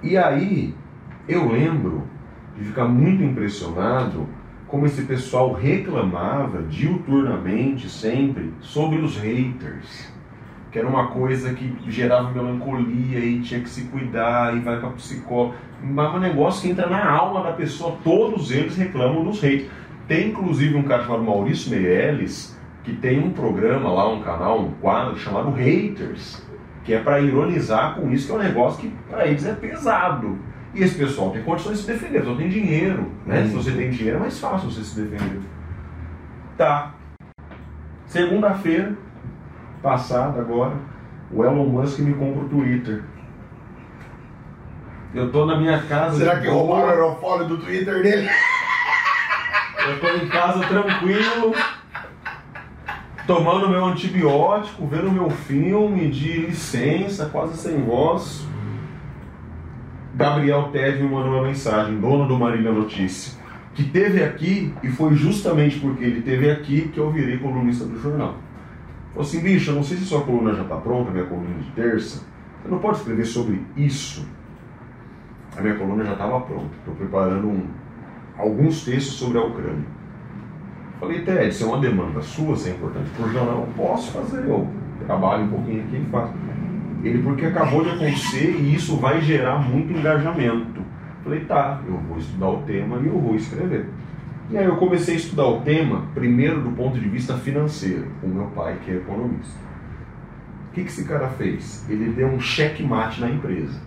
E 0.02 0.18
aí, 0.18 0.74
eu 1.28 1.52
lembro 1.52 2.04
de 2.58 2.66
ficar 2.66 2.86
muito 2.86 3.24
impressionado 3.24 4.28
como 4.68 4.86
esse 4.86 5.04
pessoal 5.04 5.54
reclamava 5.54 6.64
diuturnamente, 6.64 7.88
sempre, 7.88 8.52
sobre 8.60 9.00
os 9.00 9.18
haters. 9.18 10.12
Que 10.72 10.80
era 10.80 10.88
uma 10.88 11.08
coisa 11.08 11.54
que 11.54 11.72
gerava 11.88 12.32
melancolia 12.32 13.20
e 13.20 13.40
tinha 13.42 13.60
que 13.62 13.70
se 13.70 13.84
cuidar 13.84 14.58
e 14.58 14.60
vai 14.62 14.80
para 14.80 14.90
psicólogo. 14.90 15.54
Mas 15.84 16.16
um 16.16 16.20
negócio 16.20 16.64
que 16.64 16.72
entra 16.72 16.90
na 16.90 17.08
alma 17.08 17.44
da 17.44 17.52
pessoa, 17.52 17.98
todos 18.04 18.50
eles 18.50 18.76
reclamam 18.76 19.24
dos 19.24 19.40
haters. 19.40 19.70
Tem 20.08 20.30
inclusive 20.30 20.76
um 20.76 20.84
cara 20.84 21.04
chamado 21.04 21.24
Maurício 21.24 21.70
Meirelles, 21.70 22.53
que 22.84 22.94
tem 22.94 23.20
um 23.20 23.32
programa 23.32 23.90
lá, 23.92 24.10
um 24.10 24.22
canal, 24.22 24.60
um 24.60 24.72
quadro 24.74 25.18
chamado 25.18 25.52
Haters, 25.52 26.46
que 26.84 26.94
é 26.94 27.00
para 27.00 27.22
ironizar 27.22 27.96
com 27.96 28.12
isso, 28.12 28.28
que 28.28 28.32
é 28.34 28.36
um 28.36 28.44
negócio 28.44 28.82
que 28.82 28.96
para 29.10 29.26
eles 29.26 29.46
é 29.46 29.54
pesado. 29.54 30.38
E 30.74 30.84
esse 30.84 30.96
pessoal 30.96 31.32
tem 31.32 31.44
condições 31.44 31.78
de 31.78 31.84
se 31.84 31.92
defender, 31.92 32.20
pessoal 32.20 32.38
tem 32.38 32.50
dinheiro. 32.50 33.12
Né? 33.26 33.46
Se 33.46 33.54
você 33.54 33.72
tem 33.72 33.90
dinheiro 33.90 34.18
é 34.18 34.22
mais 34.22 34.40
fácil 34.40 34.70
você 34.70 34.84
se 34.84 35.00
defender. 35.00 35.42
Tá. 36.58 36.94
Segunda-feira, 38.06 38.96
passada 39.82 40.42
agora, 40.42 40.76
o 41.32 41.44
Elon 41.44 41.66
Musk 41.66 42.00
me 42.00 42.14
compra 42.14 42.44
o 42.44 42.50
Twitter. 42.50 43.04
Eu 45.14 45.32
tô 45.32 45.46
na 45.46 45.58
minha 45.58 45.82
casa. 45.84 46.18
Será 46.18 46.40
que 46.40 46.48
roubaram 46.48 46.88
o 46.88 46.90
aerofólio 46.90 47.48
do 47.48 47.58
Twitter 47.60 48.02
dele? 48.02 48.28
Eu 49.88 50.00
tô 50.00 50.08
em 50.08 50.28
casa 50.28 50.66
tranquilo, 50.66 51.54
tomando 53.26 53.70
meu 53.70 53.86
antibiótico, 53.86 54.86
vendo 54.88 55.12
meu 55.12 55.30
filme 55.30 56.10
de 56.10 56.48
licença, 56.48 57.28
quase 57.28 57.58
sem 57.58 57.82
voz. 57.84 58.46
Gabriel 60.16 60.70
Ted 60.72 61.02
me 61.02 61.10
mandou 61.10 61.34
uma 61.34 61.44
mensagem, 61.44 62.00
dono 62.00 62.28
do 62.28 62.38
Marília 62.38 62.72
Notícia, 62.72 63.40
que 63.74 63.84
teve 63.84 64.24
aqui 64.24 64.74
e 64.84 64.90
foi 64.90 65.16
justamente 65.16 65.80
porque 65.80 66.04
ele 66.04 66.22
teve 66.22 66.52
aqui 66.52 66.90
que 66.90 67.00
eu 67.00 67.10
virei 67.12 67.40
colunista 67.40 67.86
do 67.86 68.00
jornal. 68.00 68.36
Falou 69.10 69.28
assim, 69.28 69.42
bicho, 69.42 69.72
eu 69.72 69.76
não 69.76 69.84
sei 69.84 69.98
se 69.98 70.06
sua 70.06 70.22
coluna 70.22 70.54
já 70.54 70.64
está 70.64 70.76
pronta, 70.76 71.12
minha 71.12 71.26
coluna 71.26 71.56
de 71.60 71.70
terça. 71.72 72.26
Você 72.62 72.70
não 72.70 72.80
pode 72.80 72.98
escrever 72.98 73.26
sobre 73.26 73.62
isso. 73.76 74.28
A 75.58 75.62
minha 75.62 75.76
coluna 75.76 76.04
já 76.04 76.14
estava 76.14 76.42
pronta. 76.42 76.72
Estou 76.80 76.96
preparando 76.96 77.48
um, 77.48 77.68
alguns 78.38 78.84
textos 78.84 79.16
sobre 79.16 79.38
a 79.38 79.42
Ucrânia. 79.44 79.93
Falei, 81.00 81.22
Ted, 81.24 81.50
isso 81.50 81.64
é 81.64 81.68
uma 81.68 81.80
demanda 81.80 82.22
sua, 82.22 82.56
se 82.56 82.70
é 82.70 82.74
importante 82.74 83.10
para 83.12 83.26
o 83.26 83.32
jornal, 83.32 83.68
eu 83.68 83.74
posso 83.76 84.12
fazer. 84.12 84.48
Eu 84.48 84.68
trabalho 85.06 85.44
um 85.46 85.50
pouquinho 85.50 85.84
aqui 85.84 85.98
e 85.98 86.10
faço. 86.10 86.34
Ele, 87.04 87.22
porque 87.22 87.46
acabou 87.46 87.84
de 87.84 87.90
acontecer 87.90 88.56
e 88.58 88.76
isso 88.76 88.96
vai 88.98 89.22
gerar 89.22 89.60
muito 89.60 89.92
engajamento. 89.92 90.82
Falei, 91.24 91.42
tá, 91.42 91.82
eu 91.86 91.98
vou 91.98 92.18
estudar 92.18 92.50
o 92.50 92.62
tema 92.64 92.98
e 93.00 93.08
eu 93.08 93.20
vou 93.20 93.36
escrever. 93.36 93.88
E 94.50 94.58
aí 94.58 94.66
eu 94.66 94.76
comecei 94.76 95.16
a 95.16 95.18
estudar 95.18 95.48
o 95.48 95.62
tema, 95.62 96.04
primeiro 96.14 96.62
do 96.62 96.72
ponto 96.72 97.00
de 97.00 97.08
vista 97.08 97.36
financeiro, 97.36 98.08
com 98.22 98.28
meu 98.28 98.46
pai, 98.48 98.78
que 98.84 98.92
é 98.92 98.96
economista. 98.96 99.58
O 100.70 100.74
que, 100.74 100.84
que 100.84 100.90
esse 100.90 101.06
cara 101.06 101.28
fez? 101.30 101.86
Ele 101.90 102.12
deu 102.12 102.28
um 102.28 102.40
checkmate 102.40 103.22
na 103.22 103.30
empresa. 103.30 103.80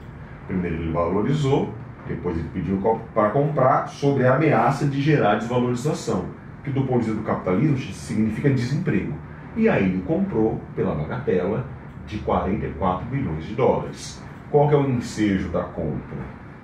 Primeiro 0.47 0.77
ele 0.77 0.93
valorizou, 0.93 1.75
depois 2.07 2.37
ele 2.39 2.49
pediu 2.53 2.79
para 3.15 3.31
comprar 3.31 3.89
sobre 3.89 4.27
a 4.27 4.37
ameaça 4.37 4.87
de 4.87 5.01
gerar 5.01 5.37
desvalorização, 5.37 6.27
que 6.67 6.73
do 6.73 6.83
ponto 6.83 6.99
de 6.99 7.07
vista 7.07 7.21
do 7.21 7.23
capitalismo 7.25 7.79
significa 7.93 8.51
desemprego. 8.51 9.15
E 9.57 9.69
aí 9.69 10.03
comprou 10.05 10.61
pela 10.75 10.97
bagatela 10.97 11.65
de 12.09 12.19
44 12.19 13.07
bilhões 13.07 13.47
de 13.47 13.55
dólares. 13.55 14.21
Qual 14.51 14.69
é 14.73 14.77
o 14.77 14.91
ensejo 14.91 15.49
da 15.51 15.63
compra? 15.63 16.19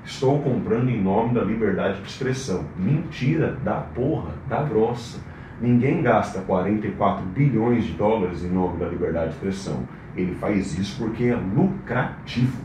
Estou 0.04 0.40
comprando 0.40 0.88
em 0.88 1.00
nome 1.00 1.34
da 1.34 1.44
liberdade 1.44 2.00
de 2.00 2.08
expressão. 2.08 2.64
Mentira 2.76 3.56
da 3.62 3.76
porra, 3.76 4.32
da 4.48 4.62
grossa. 4.64 5.20
Ninguém 5.60 6.02
gasta 6.02 6.40
44 6.40 7.24
bilhões 7.26 7.84
de 7.84 7.92
dólares 7.92 8.44
em 8.44 8.48
nome 8.48 8.78
da 8.78 8.88
liberdade 8.88 9.28
de 9.28 9.34
expressão. 9.36 9.84
Ele 10.16 10.34
faz 10.34 10.76
isso 10.76 11.00
porque 11.00 11.26
é 11.26 11.36
lucrativo. 11.36 12.60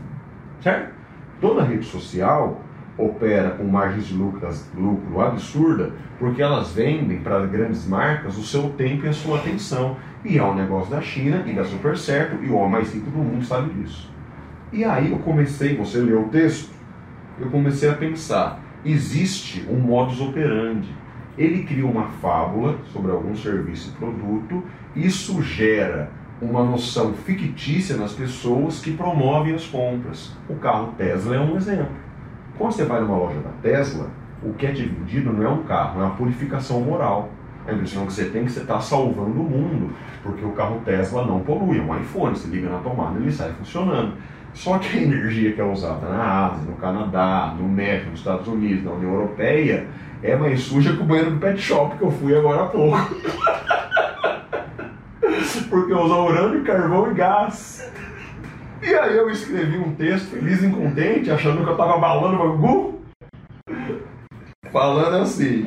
Certo? 0.60 0.92
Toda 1.40 1.62
rede 1.62 1.86
social 1.86 2.60
opera 2.98 3.50
com 3.50 3.64
margens 3.64 4.06
de 4.06 4.14
lucro, 4.14 4.48
lucro 4.76 5.20
absurda 5.20 5.92
porque 6.18 6.42
elas 6.42 6.72
vendem 6.72 7.20
para 7.20 7.46
grandes 7.46 7.86
marcas 7.86 8.36
o 8.36 8.42
seu 8.42 8.70
tempo 8.70 9.06
e 9.06 9.08
a 9.08 9.12
sua 9.12 9.38
atenção. 9.38 9.96
E 10.24 10.36
é 10.36 10.42
um 10.42 10.54
negócio 10.54 10.90
da 10.90 11.00
China 11.00 11.44
e 11.46 11.52
dá 11.52 11.64
super 11.64 11.96
certo, 11.96 12.42
e 12.42 12.48
o 12.48 12.56
homem 12.56 12.72
mais 12.72 12.92
rico 12.92 13.10
do 13.10 13.18
mundo 13.18 13.44
sabe 13.44 13.72
disso. 13.74 14.12
E 14.72 14.84
aí 14.84 15.12
eu 15.12 15.18
comecei, 15.18 15.76
você 15.76 15.98
leu 15.98 16.22
o 16.22 16.28
texto, 16.28 16.70
eu 17.38 17.48
comecei 17.50 17.88
a 17.88 17.94
pensar, 17.94 18.60
existe 18.84 19.64
um 19.70 19.76
modus 19.76 20.20
operandi. 20.20 20.88
Ele 21.38 21.62
cria 21.62 21.86
uma 21.86 22.08
fábula 22.20 22.76
sobre 22.92 23.12
algum 23.12 23.34
serviço 23.36 23.90
e 23.90 23.98
produto, 23.98 24.64
isso 24.96 25.40
gera 25.40 26.10
uma 26.42 26.64
noção 26.64 27.14
fictícia 27.14 27.96
nas 27.96 28.12
pessoas 28.12 28.80
que 28.80 28.92
promovem 28.92 29.54
as 29.54 29.66
compras. 29.66 30.36
O 30.48 30.56
carro 30.56 30.94
Tesla 30.98 31.36
é 31.36 31.40
um 31.40 31.56
exemplo. 31.56 32.07
Quando 32.58 32.72
você 32.72 32.84
vai 32.84 33.00
numa 33.00 33.16
loja 33.16 33.38
da 33.40 33.50
Tesla, 33.62 34.08
o 34.42 34.52
que 34.52 34.66
é 34.66 34.72
te 34.72 34.84
vendido 34.84 35.32
não 35.32 35.44
é 35.44 35.48
um 35.48 35.62
carro, 35.62 36.00
é 36.00 36.04
uma 36.04 36.16
purificação 36.16 36.80
moral. 36.80 37.30
A 37.66 37.72
impressão 37.72 38.04
que 38.04 38.12
você 38.12 38.24
tem 38.24 38.42
é 38.42 38.44
que 38.44 38.50
você 38.50 38.60
está 38.60 38.80
salvando 38.80 39.40
o 39.40 39.44
mundo, 39.44 39.92
porque 40.22 40.44
o 40.44 40.50
carro 40.52 40.80
Tesla 40.84 41.24
não 41.24 41.40
polui, 41.40 41.78
é 41.78 41.82
um 41.82 41.96
iPhone, 41.96 42.36
você 42.36 42.48
liga 42.48 42.68
na 42.68 42.78
tomada 42.78 43.18
e 43.18 43.22
ele 43.22 43.32
sai 43.32 43.52
funcionando. 43.52 44.14
Só 44.54 44.78
que 44.78 44.98
a 44.98 45.02
energia 45.02 45.52
que 45.52 45.60
é 45.60 45.64
usada 45.64 46.08
na 46.08 46.46
Ásia, 46.46 46.64
no 46.68 46.76
Canadá, 46.76 47.54
no 47.56 47.68
México, 47.68 48.10
nos 48.10 48.20
Estados 48.20 48.48
Unidos, 48.48 48.84
na 48.84 48.92
União 48.92 49.12
Europeia, 49.12 49.86
é 50.20 50.34
mais 50.34 50.60
suja 50.60 50.94
que 50.94 51.00
o 51.00 51.04
banheiro 51.04 51.32
do 51.32 51.38
pet 51.38 51.60
shop 51.60 51.96
que 51.96 52.02
eu 52.02 52.10
fui 52.10 52.36
agora 52.36 52.62
há 52.62 52.66
pouco. 52.66 52.98
porque 55.70 55.92
usa 55.92 56.14
urânio, 56.14 56.64
carvão 56.64 57.10
e 57.10 57.14
gás. 57.14 57.92
E 58.80 58.94
aí 58.94 59.16
eu 59.16 59.28
escrevi 59.28 59.76
um 59.76 59.94
texto 59.94 60.30
feliz 60.30 60.62
e 60.62 60.68
contente, 60.68 61.30
achando 61.30 61.62
que 61.62 61.68
eu 61.68 61.72
estava 61.72 61.98
balando 61.98 62.36
o 62.36 62.38
bagulho. 62.38 62.98
Falando 64.70 65.22
assim. 65.22 65.64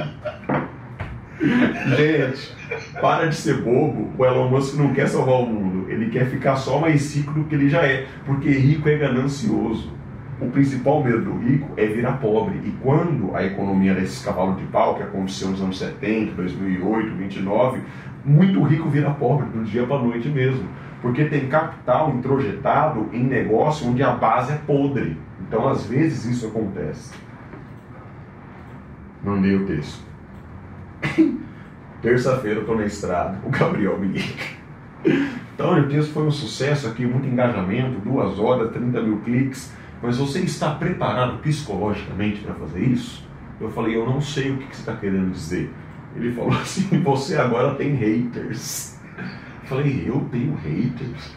Gente, 1.97 2.55
para 3.01 3.27
de 3.27 3.35
ser 3.35 3.61
bobo. 3.61 4.11
O 4.17 4.25
Elon 4.25 4.49
Musk 4.49 4.77
não 4.77 4.93
quer 4.93 5.07
salvar 5.07 5.41
o 5.41 5.45
mundo. 5.45 5.89
Ele 5.89 6.09
quer 6.09 6.27
ficar 6.27 6.55
só 6.55 6.79
mais 6.79 7.15
rico 7.15 7.33
do 7.33 7.43
que 7.45 7.55
ele 7.55 7.69
já 7.69 7.85
é. 7.85 8.07
Porque 8.25 8.49
rico 8.49 8.87
é 8.87 8.97
ganancioso. 8.97 9.91
O 10.39 10.49
principal 10.49 11.03
medo 11.03 11.21
do 11.21 11.37
rico 11.37 11.69
é 11.77 11.85
virar 11.85 12.13
pobre. 12.13 12.59
E 12.63 12.71
quando 12.81 13.35
a 13.35 13.43
economia 13.43 13.93
desses 13.93 14.23
cavalos 14.23 14.57
de 14.57 14.65
pau, 14.65 14.95
que 14.95 15.03
aconteceu 15.03 15.49
nos 15.49 15.61
anos 15.61 15.77
70, 15.77 16.33
2008, 16.33 17.15
29, 17.15 17.81
muito 18.23 18.63
rico 18.63 18.89
vira 18.89 19.11
pobre 19.11 19.47
do 19.49 19.63
dia 19.63 19.85
para 19.85 20.01
noite 20.01 20.29
mesmo. 20.29 20.67
Porque 21.01 21.25
tem 21.25 21.47
capital 21.47 22.11
introjetado 22.11 23.09
em 23.11 23.23
negócio 23.23 23.87
onde 23.87 24.03
a 24.03 24.11
base 24.11 24.53
é 24.53 24.57
podre. 24.57 25.17
Então, 25.41 25.67
às 25.67 25.85
vezes, 25.85 26.25
isso 26.25 26.47
acontece. 26.47 27.13
Mandei 29.23 29.55
o 29.55 29.65
texto. 29.65 30.03
Terça-feira 32.01 32.61
eu 32.61 32.65
tô 32.65 32.75
na 32.75 32.85
estrada, 32.85 33.39
o 33.45 33.49
Gabriel 33.49 33.97
me 33.99 34.07
liga. 34.07 34.61
Então 35.53 35.79
o 35.79 35.87
texto 35.87 36.11
foi 36.13 36.23
um 36.23 36.31
sucesso 36.31 36.87
aqui, 36.87 37.05
muito 37.05 37.27
engajamento, 37.27 37.99
duas 37.99 38.39
horas, 38.39 38.71
30 38.71 39.01
mil 39.01 39.19
cliques. 39.19 39.71
Mas 40.01 40.17
você 40.17 40.39
está 40.39 40.73
preparado 40.73 41.37
psicologicamente 41.39 42.41
para 42.41 42.55
fazer 42.55 42.79
isso? 42.79 43.23
Eu 43.59 43.69
falei, 43.69 43.95
eu 43.95 44.03
não 44.03 44.19
sei 44.19 44.49
o 44.49 44.57
que 44.57 44.75
você 44.75 44.81
está 44.81 44.95
querendo 44.95 45.31
dizer. 45.31 45.71
Ele 46.15 46.31
falou 46.31 46.53
assim, 46.53 46.87
você 47.03 47.37
agora 47.37 47.75
tem 47.75 47.93
haters. 47.93 48.99
Eu 49.71 49.77
falei, 49.77 50.03
eu 50.05 50.27
tenho 50.29 50.53
haters? 50.55 51.31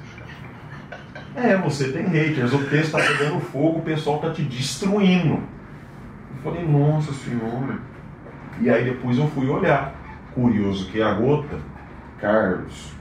É, 1.36 1.56
você 1.56 1.92
tem 1.92 2.06
haters, 2.06 2.52
o 2.52 2.58
texto 2.64 2.96
está 2.96 2.98
pegando 2.98 3.38
fogo, 3.40 3.78
o 3.78 3.82
pessoal 3.82 4.16
está 4.16 4.30
te 4.30 4.42
destruindo. 4.42 5.34
Eu 5.34 6.42
falei, 6.42 6.66
nossa 6.66 7.12
senhora. 7.12 7.78
E 8.60 8.68
aí 8.68 8.84
depois 8.84 9.18
eu 9.18 9.28
fui 9.28 9.48
olhar. 9.48 9.94
Curioso 10.34 10.90
que 10.90 11.00
a 11.00 11.12
gota, 11.14 11.60
Carlos, 12.20 12.92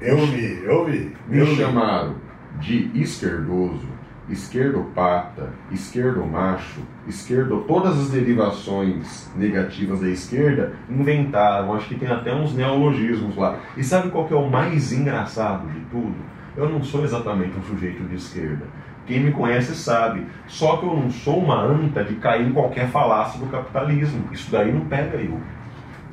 Eu 0.00 0.26
vi, 0.26 0.60
eu 0.64 0.84
vi. 0.86 1.16
Me 1.28 1.38
Eu 1.38 1.46
vi. 1.46 1.56
chamaram 1.56 2.16
de 2.58 2.90
esquerdoso, 3.00 3.86
esquerdopata, 4.30 5.50
esquerdomacho, 5.70 6.80
esquerdo. 7.06 7.64
Todas 7.66 7.98
as 7.98 8.10
derivações 8.10 9.30
negativas 9.36 10.00
da 10.00 10.08
esquerda 10.08 10.72
inventaram. 10.88 11.74
Acho 11.74 11.88
que 11.88 11.96
tem 11.96 12.08
até 12.08 12.34
uns 12.34 12.54
neologismos 12.54 13.36
lá. 13.36 13.58
E 13.76 13.84
sabe 13.84 14.10
qual 14.10 14.26
que 14.26 14.34
é 14.34 14.36
o 14.36 14.48
mais 14.48 14.92
engraçado 14.92 15.66
de 15.68 15.80
tudo? 15.90 16.16
Eu 16.56 16.68
não 16.68 16.82
sou 16.82 17.04
exatamente 17.04 17.58
um 17.58 17.62
sujeito 17.62 18.02
de 18.04 18.16
esquerda. 18.16 18.66
Quem 19.06 19.20
me 19.20 19.32
conhece 19.32 19.74
sabe. 19.74 20.26
Só 20.46 20.76
que 20.76 20.86
eu 20.86 20.94
não 20.94 21.10
sou 21.10 21.38
uma 21.38 21.60
anta 21.60 22.04
de 22.04 22.14
cair 22.14 22.46
em 22.46 22.52
qualquer 22.52 22.88
falácia 22.88 23.40
do 23.40 23.46
capitalismo. 23.46 24.24
Isso 24.30 24.50
daí 24.50 24.72
não 24.72 24.84
pega 24.86 25.16
eu. 25.16 25.40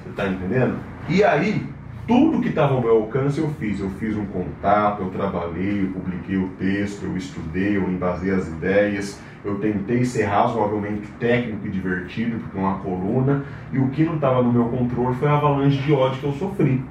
Você 0.04 0.10
tá 0.16 0.28
entendendo? 0.28 0.78
E 1.10 1.24
aí, 1.24 1.68
tudo 2.08 2.42
que 2.42 2.50
estava 2.50 2.74
ao 2.74 2.82
meu 2.82 2.96
alcance 2.96 3.40
eu 3.40 3.50
fiz. 3.60 3.80
Eu 3.80 3.90
fiz 3.92 4.16
um 4.16 4.26
contato, 4.26 5.04
eu 5.04 5.10
trabalhei, 5.10 5.84
eu 5.84 5.90
publiquei 5.90 6.38
o 6.38 6.48
texto, 6.58 7.04
eu 7.04 7.18
estudei, 7.18 7.76
eu 7.76 7.84
embasei 7.90 8.34
as 8.34 8.48
ideias, 8.48 9.22
eu 9.44 9.60
tentei 9.60 10.06
ser 10.06 10.24
razoavelmente 10.24 11.06
técnico 11.20 11.68
e 11.68 11.70
divertido, 11.70 12.40
porque 12.40 12.58
é 12.58 12.62
uma 12.62 12.80
coluna, 12.80 13.44
e 13.72 13.78
o 13.78 13.90
que 13.90 14.04
não 14.04 14.16
estava 14.16 14.42
no 14.42 14.52
meu 14.52 14.66
controle 14.66 15.16
foi 15.16 15.28
a 15.28 15.36
avalanche 15.36 15.78
de 15.80 15.92
ódio 15.92 16.20
que 16.20 16.26
eu 16.26 16.34
sofri. 16.34 16.84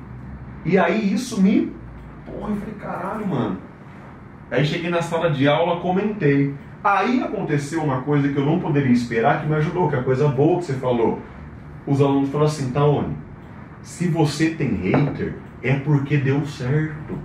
E 0.65 0.77
aí 0.77 1.13
isso 1.13 1.41
me. 1.41 1.73
Porra, 2.27 2.51
eu 2.51 2.57
falei, 2.57 2.75
caralho, 2.79 3.27
mano. 3.27 3.57
Aí 4.51 4.65
cheguei 4.65 4.91
na 4.91 5.01
sala 5.01 5.31
de 5.31 5.49
aula, 5.49 5.81
comentei. 5.81 6.55
Aí 6.85 7.21
aconteceu 7.23 7.83
uma 7.83 8.03
coisa 8.03 8.29
que 8.29 8.37
eu 8.37 8.45
não 8.45 8.61
poderia 8.61 8.93
esperar 8.93 9.41
que 9.41 9.49
me 9.49 9.55
ajudou, 9.57 9.89
que 9.89 9.97
é 9.97 9.99
a 9.99 10.03
coisa 10.03 10.29
boa 10.29 10.59
que 10.59 10.67
você 10.67 10.75
falou. 10.75 11.21
Os 11.87 12.01
alunos 12.01 12.29
falaram 12.29 12.51
assim, 12.51 12.71
Taone, 12.71 13.17
se 13.87 14.09
você 14.09 14.51
tem 14.51 14.75
hater, 14.75 15.35
é 15.63 15.75
porque 15.77 16.17
deu 16.17 16.45
certo. 16.45 17.17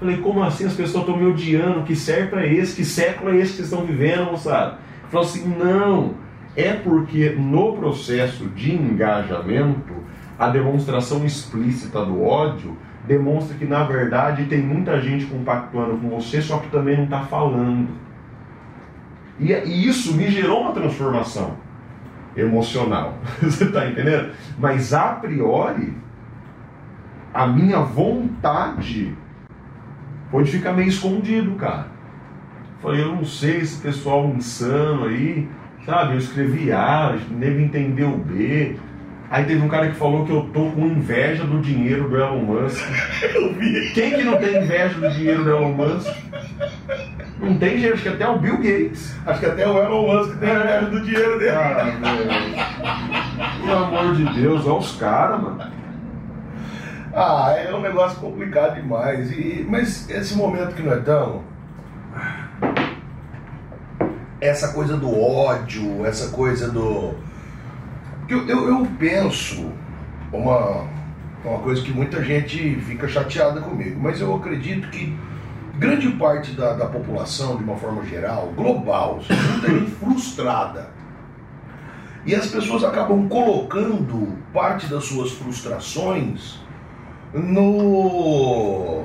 Falei, 0.00 0.16
como 0.16 0.42
assim 0.42 0.66
as 0.66 0.74
pessoas 0.74 1.04
estão 1.04 1.16
me 1.16 1.24
odiando? 1.26 1.84
Que 1.84 1.94
século 1.94 2.42
é 2.42 2.52
esse? 2.52 2.74
Que 2.74 2.84
século 2.84 3.30
é 3.30 3.36
esse 3.36 3.54
que 3.54 3.62
estão 3.62 3.86
vivendo, 3.86 4.32
moçada? 4.32 4.78
Falou 5.08 5.24
assim, 5.24 5.46
não, 5.46 6.14
é 6.56 6.72
porque 6.72 7.30
no 7.30 7.76
processo 7.76 8.48
de 8.48 8.74
engajamento, 8.74 9.94
a 10.36 10.48
demonstração 10.48 11.24
explícita 11.24 12.04
do 12.04 12.20
ódio 12.20 12.76
demonstra 13.06 13.56
que 13.56 13.64
na 13.64 13.84
verdade 13.84 14.46
tem 14.46 14.60
muita 14.60 15.00
gente 15.00 15.24
compactuando 15.26 15.98
com 15.98 16.08
você, 16.10 16.42
só 16.42 16.58
que 16.58 16.68
também 16.68 16.96
não 16.96 17.04
está 17.04 17.20
falando. 17.20 17.90
E 19.38 19.88
isso 19.88 20.14
me 20.14 20.28
gerou 20.28 20.62
uma 20.62 20.72
transformação 20.72 21.64
emocional. 22.36 23.18
Você 23.40 23.64
está 23.64 23.86
entendendo? 23.86 24.30
Mas 24.58 24.92
a 24.92 25.08
priori, 25.08 25.94
a 27.32 27.46
minha 27.46 27.80
vontade 27.80 29.14
pode 30.30 30.50
ficar 30.50 30.72
meio 30.72 30.88
escondido, 30.88 31.52
cara. 31.52 31.88
Falei, 32.80 33.02
eu 33.02 33.16
não 33.16 33.24
sei 33.24 33.58
esse 33.58 33.80
pessoal 33.80 34.26
insano 34.28 35.06
aí, 35.06 35.48
sabe? 35.84 36.12
Eu 36.12 36.18
escrevi 36.18 36.70
A, 36.72 37.16
o 37.30 37.34
nego 37.34 37.60
entendeu 37.60 38.16
B. 38.16 38.76
Aí 39.28 39.44
teve 39.44 39.60
um 39.60 39.68
cara 39.68 39.88
que 39.88 39.96
falou 39.96 40.24
que 40.24 40.30
eu 40.30 40.42
tô 40.52 40.70
com 40.70 40.86
inveja 40.86 41.42
do 41.44 41.60
dinheiro 41.60 42.08
do 42.08 42.16
Elon 42.16 42.42
Musk. 42.42 42.80
Eu 43.34 43.52
vi. 43.54 43.90
Quem 43.92 44.12
que 44.12 44.22
não 44.22 44.38
tem 44.38 44.62
inveja 44.62 44.94
do 45.00 45.10
dinheiro 45.10 45.42
do 45.42 45.50
Elon 45.50 45.72
Musk? 45.72 46.14
Não 47.38 47.58
tem 47.58 47.78
gente, 47.78 47.92
acho 47.92 48.02
que 48.02 48.08
até 48.08 48.26
o 48.26 48.38
Bill 48.38 48.56
Gates. 48.56 49.14
Acho 49.26 49.40
que 49.40 49.46
até 49.46 49.68
o 49.68 49.76
Elon 49.76 50.06
Musk 50.06 50.38
tem 50.38 50.48
inveja 50.48 50.86
do 50.86 51.02
dinheiro 51.02 51.38
dele. 51.38 51.50
Ah. 51.50 51.86
Pelo 53.60 53.84
amor 53.84 54.14
de 54.14 54.24
Deus, 54.40 54.66
olha 54.66 54.78
os 54.78 54.96
caras, 54.96 55.42
mano. 55.42 55.70
Ah, 57.14 57.54
é 57.56 57.74
um 57.74 57.80
negócio 57.80 58.18
complicado 58.20 58.74
demais. 58.74 59.30
E, 59.30 59.66
mas 59.68 60.08
esse 60.08 60.34
momento 60.34 60.74
que 60.74 60.82
nós 60.82 60.98
estamos. 60.98 61.42
Essa 64.40 64.72
coisa 64.72 64.96
do 64.96 65.18
ódio, 65.18 66.06
essa 66.06 66.30
coisa 66.30 66.70
do. 66.70 67.14
Eu, 68.28 68.46
eu, 68.48 68.68
eu 68.68 68.86
penso 68.98 69.72
uma, 70.32 70.84
uma 71.44 71.58
coisa 71.60 71.82
que 71.82 71.92
muita 71.92 72.22
gente 72.24 72.76
fica 72.80 73.06
chateada 73.06 73.60
comigo, 73.60 74.00
mas 74.00 74.20
eu 74.20 74.34
acredito 74.34 74.88
que 74.88 75.16
grande 75.78 76.10
parte 76.12 76.52
da, 76.52 76.72
da 76.72 76.86
população, 76.86 77.56
de 77.56 77.64
uma 77.64 77.76
forma 77.76 78.04
geral, 78.04 78.52
global, 78.56 79.20
muita 79.52 79.68
gente 79.68 79.90
frustrada. 79.92 80.90
E 82.24 82.34
as 82.34 82.46
pessoas 82.48 82.82
acabam 82.82 83.28
colocando 83.28 84.36
parte 84.52 84.86
das 84.86 85.04
suas 85.04 85.32
frustrações 85.32 86.58
no 87.32 89.04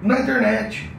na 0.00 0.20
internet. 0.20 0.91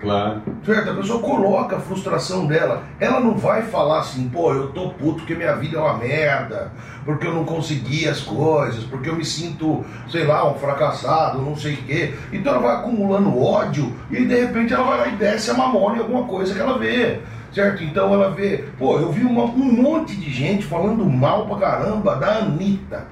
Claro. 0.00 0.42
Certo? 0.64 0.90
A 0.90 0.94
pessoa 0.94 1.20
coloca 1.20 1.76
a 1.76 1.80
frustração 1.80 2.46
dela. 2.46 2.84
Ela 3.00 3.18
não 3.18 3.34
vai 3.36 3.62
falar 3.62 3.98
assim, 4.00 4.28
pô, 4.28 4.52
eu 4.54 4.68
tô 4.68 4.90
puto 4.90 5.16
porque 5.18 5.34
minha 5.34 5.56
vida 5.56 5.76
é 5.76 5.80
uma 5.80 5.96
merda, 5.98 6.70
porque 7.04 7.26
eu 7.26 7.34
não 7.34 7.44
consegui 7.44 8.08
as 8.08 8.20
coisas, 8.20 8.84
porque 8.84 9.08
eu 9.10 9.16
me 9.16 9.24
sinto, 9.24 9.84
sei 10.08 10.24
lá, 10.24 10.48
um 10.48 10.54
fracassado, 10.54 11.42
não 11.42 11.56
sei 11.56 11.74
o 11.74 11.76
quê. 11.78 12.14
Então 12.32 12.52
ela 12.54 12.62
vai 12.62 12.76
acumulando 12.76 13.36
ódio 13.42 13.92
e 14.10 14.24
de 14.24 14.40
repente 14.40 14.72
ela 14.72 14.84
vai 14.84 14.98
lá 14.98 15.08
e 15.08 15.16
desce 15.16 15.50
a 15.50 15.54
mamona 15.54 15.96
em 15.96 16.00
alguma 16.00 16.24
coisa 16.24 16.54
que 16.54 16.60
ela 16.60 16.78
vê. 16.78 17.18
Certo? 17.52 17.82
Então 17.82 18.12
ela 18.14 18.30
vê, 18.30 18.66
pô, 18.78 18.98
eu 19.00 19.10
vi 19.10 19.24
uma- 19.24 19.44
um 19.44 19.82
monte 19.82 20.14
de 20.14 20.30
gente 20.30 20.64
falando 20.66 21.04
mal 21.06 21.46
pra 21.46 21.56
caramba 21.56 22.14
da 22.14 22.36
Anitta. 22.38 23.06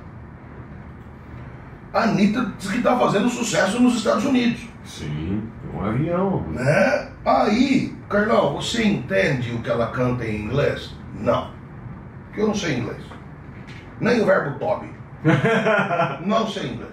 A 1.92 2.02
Anitta 2.02 2.52
diz 2.58 2.70
que 2.70 2.82
tá 2.82 2.96
fazendo 2.96 3.28
sucesso 3.28 3.80
nos 3.80 3.96
Estados 3.96 4.24
Unidos. 4.24 4.60
Sim, 4.84 5.42
um 5.76 5.84
avião. 5.84 6.40
Né? 6.50 7.08
Aí, 7.24 7.94
Carlão, 8.08 8.54
você 8.54 8.84
entende 8.84 9.52
o 9.52 9.60
que 9.60 9.70
ela 9.70 9.88
canta 9.88 10.24
em 10.24 10.42
inglês? 10.42 10.94
Não. 11.20 11.50
Porque 12.26 12.40
eu 12.40 12.48
não 12.48 12.54
sei 12.54 12.78
inglês. 12.78 13.02
Nem 14.00 14.20
o 14.20 14.26
verbo 14.26 14.58
tobe. 14.58 14.90
não 16.24 16.48
sei 16.48 16.72
inglês. 16.72 16.90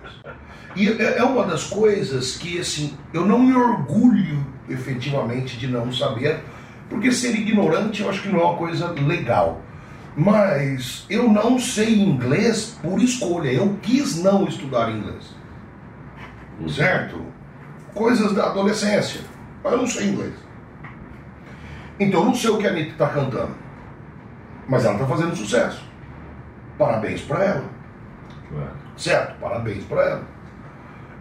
E 0.75 0.89
é 0.89 1.19
é 1.19 1.23
uma 1.23 1.45
das 1.45 1.65
coisas 1.65 2.37
que, 2.37 2.59
assim, 2.59 2.97
eu 3.13 3.25
não 3.25 3.39
me 3.39 3.53
orgulho 3.53 4.45
efetivamente 4.67 5.57
de 5.57 5.67
não 5.67 5.91
saber, 5.91 6.39
porque 6.89 7.11
ser 7.11 7.35
ignorante 7.35 8.01
eu 8.01 8.09
acho 8.09 8.21
que 8.23 8.29
não 8.29 8.39
é 8.39 8.43
uma 8.43 8.57
coisa 8.57 8.91
legal. 8.91 9.61
Mas 10.15 11.05
eu 11.09 11.27
não 11.27 11.57
sei 11.59 11.99
inglês 11.99 12.77
por 12.81 13.01
escolha. 13.01 13.51
Eu 13.51 13.77
quis 13.81 14.21
não 14.21 14.45
estudar 14.47 14.91
inglês. 14.91 15.35
Certo? 16.69 17.32
Coisas 17.93 18.33
da 18.33 18.47
adolescência. 18.47 19.21
Mas 19.63 19.73
eu 19.73 19.79
não 19.79 19.87
sei 19.87 20.09
inglês. 20.09 20.33
Então 21.99 22.21
eu 22.21 22.25
não 22.25 22.35
sei 22.35 22.49
o 22.49 22.57
que 22.57 22.67
a 22.67 22.69
Anitta 22.69 22.91
está 22.91 23.09
cantando. 23.09 23.55
Mas 24.67 24.85
ela 24.85 24.95
está 24.95 25.05
fazendo 25.05 25.35
sucesso. 25.35 25.83
Parabéns 26.77 27.21
para 27.21 27.43
ela. 27.43 27.63
Certo? 28.97 29.39
Parabéns 29.39 29.83
para 29.85 30.01
ela. 30.01 30.23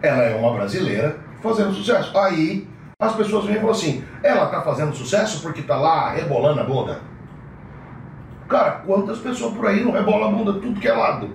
Ela 0.01 0.23
é 0.23 0.35
uma 0.35 0.53
brasileira 0.53 1.19
fazendo 1.41 1.73
sucesso. 1.73 2.17
Aí 2.17 2.67
as 2.99 3.15
pessoas 3.15 3.45
vêm 3.45 3.55
e 3.55 3.59
falam 3.59 3.71
assim: 3.71 4.03
ela 4.21 4.47
tá 4.47 4.61
fazendo 4.61 4.95
sucesso 4.95 5.41
porque 5.41 5.61
tá 5.61 5.75
lá 5.75 6.11
rebolando 6.11 6.59
a 6.59 6.63
bunda. 6.63 7.01
Cara, 8.47 8.71
quantas 8.85 9.19
pessoas 9.19 9.53
por 9.53 9.67
aí 9.67 9.83
não 9.83 9.91
rebolam 9.91 10.29
a 10.29 10.31
bunda 10.31 10.53
tudo 10.53 10.79
que 10.79 10.87
é 10.87 10.93
lado? 10.93 11.29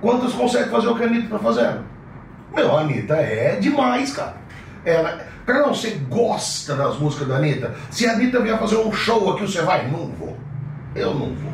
Quantas 0.00 0.32
conseguem 0.32 0.70
fazer 0.70 0.88
o 0.88 0.96
que 0.96 1.02
a 1.02 1.06
Anitta 1.06 1.28
tá 1.28 1.38
fazendo? 1.38 1.84
Meu, 2.54 2.76
a 2.76 2.80
Anitta 2.80 3.14
é 3.14 3.56
demais, 3.56 4.14
cara. 4.14 4.34
Ela. 4.84 5.20
Carlão, 5.46 5.74
você 5.74 5.90
gosta 6.08 6.74
das 6.76 6.98
músicas 6.98 7.28
da 7.28 7.36
Anitta? 7.36 7.74
Se 7.90 8.06
a 8.06 8.12
Anitta 8.12 8.40
vier 8.40 8.58
fazer 8.58 8.76
um 8.76 8.92
show 8.92 9.32
aqui, 9.32 9.42
você 9.42 9.62
vai? 9.62 9.88
Não 9.90 10.06
vou. 10.08 10.36
Eu 10.94 11.14
não 11.14 11.34
vou. 11.34 11.52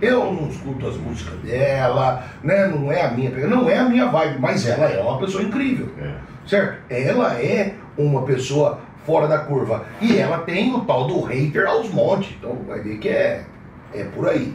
Eu 0.00 0.32
não 0.32 0.48
escuto 0.48 0.86
as 0.88 0.96
músicas 0.96 1.38
dela, 1.40 2.24
né? 2.42 2.66
Não 2.68 2.90
é 2.90 3.02
a 3.04 3.10
minha, 3.10 3.30
não 3.48 3.68
é 3.68 3.78
a 3.78 3.84
minha 3.84 4.06
vibe, 4.06 4.38
mas 4.40 4.66
ela 4.66 4.86
é 4.86 5.00
uma 5.00 5.18
pessoa 5.18 5.42
incrível, 5.42 5.88
É. 6.00 6.14
certo? 6.46 6.78
Ela 6.88 7.34
é 7.34 7.74
uma 7.96 8.22
pessoa 8.22 8.78
fora 9.04 9.26
da 9.26 9.38
curva 9.38 9.84
e 10.00 10.16
ela 10.16 10.38
tem 10.38 10.72
o 10.72 10.82
tal 10.82 11.06
do 11.08 11.20
hater 11.22 11.66
aos 11.66 11.90
montes, 11.90 12.32
então 12.38 12.58
vai 12.66 12.78
ver 12.80 12.98
que 12.98 13.08
é 13.08 13.44
é 13.92 14.04
por 14.04 14.28
aí. 14.28 14.54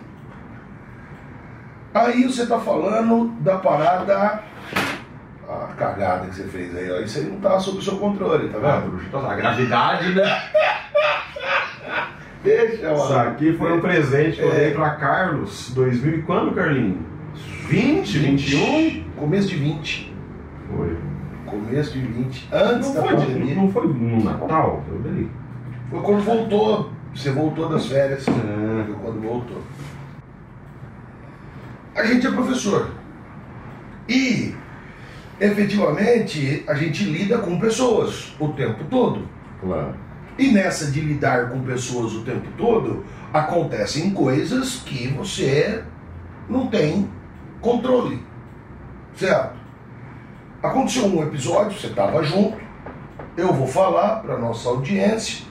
Aí 1.93 2.23
você 2.23 2.45
tá 2.45 2.59
falando 2.59 3.29
da 3.41 3.57
parada 3.57 4.41
a 5.63 5.73
cagada 5.77 6.27
que 6.27 6.35
você 6.35 6.43
fez 6.43 6.75
aí, 6.75 6.91
ó. 6.91 6.99
Isso 6.99 7.19
aí 7.19 7.25
não 7.25 7.39
tá 7.39 7.59
sob 7.59 7.77
o 7.77 7.81
seu 7.81 7.97
controle, 7.97 8.49
tá 8.49 8.57
Ah, 8.63 8.79
vendo? 8.79 8.91
bruxa, 8.91 9.09
tá- 9.11 9.31
a 9.31 9.35
gravidade, 9.35 10.13
né? 10.13 10.23
Deixa, 12.43 12.83
mano. 12.91 12.95
Isso 13.03 13.13
aqui 13.17 13.53
foi 13.53 13.71
um 13.73 13.79
presente 13.81 14.35
que 14.37 14.43
eu 14.43 14.51
É. 14.51 14.55
dei 14.55 14.71
pra 14.71 14.91
Carlos. 14.91 15.71
2000 15.73 16.19
e 16.19 16.21
quando, 16.23 16.53
Carlinhos? 16.53 16.97
20, 17.69 18.17
21? 18.19 19.03
Começo 19.15 19.47
de 19.47 19.55
20. 19.55 20.13
Foi. 20.75 20.97
Começo 21.45 21.93
de 21.93 21.99
20. 22.01 22.49
Antes 22.51 22.89
Não 22.89 22.95
da 22.95 23.01
foi, 23.07 23.15
pandemia. 23.15 23.55
não 23.55 23.71
foi 23.71 23.87
no 23.87 24.23
Natal? 24.23 24.83
Foi 24.89 24.97
dele. 24.99 25.31
Foi 25.89 26.01
quando 26.01 26.21
voltou. 26.23 26.91
Você 27.15 27.31
voltou 27.31 27.69
das 27.69 27.85
férias. 27.85 28.27
É. 28.27 28.83
Foi 28.85 28.95
quando 29.01 29.21
voltou. 29.21 29.61
A 31.95 32.03
gente 32.03 32.25
é 32.27 32.31
professor. 32.31 32.89
E 34.09 34.53
efetivamente 35.39 36.63
a 36.67 36.73
gente 36.73 37.03
lida 37.03 37.37
com 37.39 37.59
pessoas 37.59 38.33
o 38.39 38.49
tempo 38.49 38.83
todo. 38.85 39.27
Claro. 39.59 39.95
E 40.37 40.51
nessa 40.51 40.91
de 40.91 40.99
lidar 40.99 41.49
com 41.49 41.61
pessoas 41.61 42.13
o 42.13 42.23
tempo 42.23 42.47
todo, 42.57 43.05
acontecem 43.31 44.11
coisas 44.11 44.77
que 44.85 45.07
você 45.07 45.83
não 46.49 46.67
tem 46.67 47.09
controle. 47.61 48.23
Certo? 49.15 49.55
Aconteceu 50.61 51.05
um 51.05 51.21
episódio, 51.21 51.77
você 51.77 51.87
estava 51.87 52.23
junto, 52.23 52.57
eu 53.37 53.53
vou 53.53 53.67
falar 53.67 54.21
para 54.21 54.37
nossa 54.37 54.69
audiência, 54.69 55.45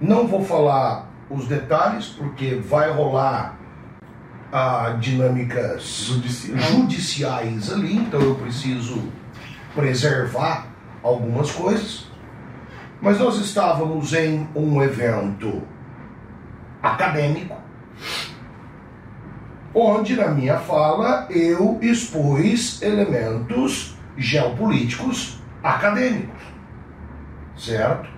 não 0.00 0.26
vou 0.26 0.42
falar 0.42 1.08
os 1.28 1.46
detalhes, 1.46 2.06
porque 2.06 2.54
vai 2.54 2.90
rolar 2.90 3.58
ah, 4.52 4.96
dinâmicas 5.00 5.82
Judicial. 6.06 6.58
judiciais 6.58 7.72
ali, 7.72 7.96
então 7.96 8.20
eu 8.20 8.34
preciso 8.36 9.02
preservar 9.74 10.66
algumas 11.02 11.50
coisas. 11.50 12.06
Mas 13.00 13.18
nós 13.18 13.38
estávamos 13.38 14.12
em 14.14 14.48
um 14.54 14.82
evento 14.82 15.62
acadêmico, 16.82 17.56
onde 19.74 20.16
na 20.16 20.28
minha 20.28 20.58
fala 20.58 21.26
eu 21.30 21.78
expus 21.82 22.80
elementos 22.80 23.94
geopolíticos 24.16 25.38
acadêmicos, 25.62 26.42
certo? 27.56 28.08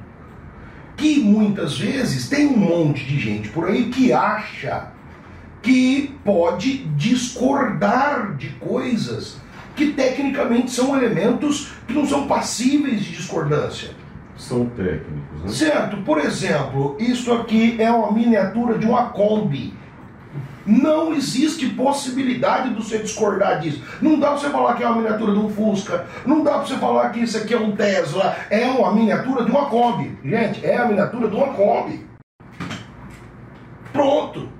Que 0.96 1.20
muitas 1.20 1.78
vezes 1.78 2.28
tem 2.28 2.46
um 2.46 2.56
monte 2.56 3.04
de 3.04 3.18
gente 3.18 3.48
por 3.48 3.68
aí 3.68 3.88
que 3.88 4.12
acha 4.12 4.92
que 5.68 6.18
pode 6.24 6.78
discordar 6.96 8.37
de 8.37 8.48
coisas 8.54 9.37
que 9.76 9.92
tecnicamente 9.92 10.70
são 10.70 10.96
elementos 10.96 11.72
que 11.87 11.92
não 11.92 12.07
são 12.07 12.26
passíveis 12.26 13.04
de 13.04 13.12
discordância. 13.12 13.90
São 14.35 14.64
técnicos, 14.64 15.42
né? 15.42 15.48
Certo? 15.50 15.98
Por 15.98 16.20
exemplo, 16.20 16.96
isso 16.98 17.31
aqui 17.35 17.76
é 17.78 17.90
uma 17.90 18.11
miniatura 18.12 18.78
de 18.78 18.87
uma 18.87 19.11
Kombi. 19.11 19.74
Não 20.64 21.12
existe 21.12 21.68
possibilidade 21.68 22.70
de 22.70 22.76
você 22.76 23.00
discordar 23.00 23.61
disso. 23.61 23.83
Não 24.00 24.18
dá 24.18 24.28
pra 24.28 24.38
você 24.38 24.48
falar 24.48 24.74
que 24.74 24.83
é 24.83 24.87
uma 24.87 24.96
miniatura 24.96 25.33
de 25.33 25.38
um 25.38 25.50
Fusca. 25.50 26.07
Não 26.24 26.42
dá 26.42 26.52
pra 26.52 26.66
você 26.66 26.76
falar 26.76 27.11
que 27.11 27.20
isso 27.20 27.37
aqui 27.37 27.52
é 27.52 27.59
um 27.59 27.72
Tesla. 27.72 28.35
É 28.48 28.64
uma 28.68 28.94
miniatura 28.94 29.44
de 29.44 29.50
uma 29.50 29.66
Kombi. 29.66 30.16
Gente, 30.24 30.64
é 30.64 30.78
a 30.78 30.87
miniatura 30.87 31.28
de 31.28 31.37
uma 31.37 31.48
Kombi. 31.48 32.07
Pronto. 33.92 34.57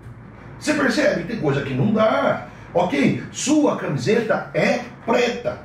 Você 0.59 0.75
percebe? 0.75 1.25
Tem 1.25 1.41
coisa 1.41 1.63
que 1.63 1.75
não 1.75 1.93
dá. 1.93 2.49
Ok? 2.75 3.23
Sua 3.33 3.77
camiseta 3.77 4.51
é 4.55 4.81
preta. 5.07 5.59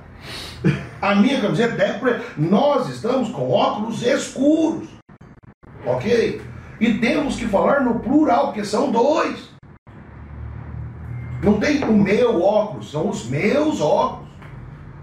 A 1.02 1.16
minha 1.16 1.42
camiseta 1.42 1.82
é 1.82 1.94
preta. 1.94 2.24
Nós 2.38 2.90
estamos 2.90 3.30
com 3.30 3.50
óculos 3.52 4.04
escuros. 4.04 4.88
Ok? 5.86 6.42
E 6.80 6.94
temos 6.96 7.36
que 7.36 7.46
falar 7.48 7.82
no 7.82 8.00
plural, 8.00 8.48
porque 8.48 8.64
são 8.64 8.92
dois. 8.92 9.52
Não 11.42 11.60
tem 11.60 11.84
o 11.84 11.92
meu 11.94 12.42
óculos, 12.42 12.90
são 12.92 13.10
os 13.10 13.26
meus 13.28 13.82
óculos. 13.82 14.30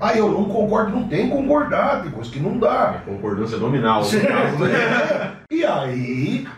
Ah, 0.00 0.16
eu 0.16 0.31
não 0.31 0.44
concordo, 0.46 0.92
não 0.92 1.07
tem 1.07 1.29
que 1.29 1.37
concordar, 1.37 2.03
tem 2.03 2.11
coisa 2.11 2.31
que 2.31 2.40
não 2.40 2.59
dá. 2.59 3.03
Concordância 3.05 3.59
nominal. 3.59 4.03
né? 4.03 5.37
É. 5.37 5.40
E 5.53 5.64
aí, 5.66 6.48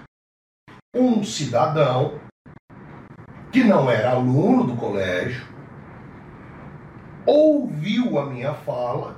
um 0.94 1.24
cidadão 1.24 2.20
que 3.52 3.62
não 3.62 3.90
era 3.90 4.10
aluno 4.10 4.64
do 4.64 4.74
colégio 4.74 5.52
ouviu 7.24 8.18
a 8.18 8.26
minha 8.26 8.52
fala, 8.52 9.16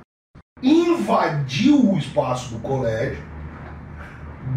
invadiu 0.61 1.91
o 1.91 1.97
espaço 1.97 2.53
do 2.53 2.59
colégio, 2.59 3.23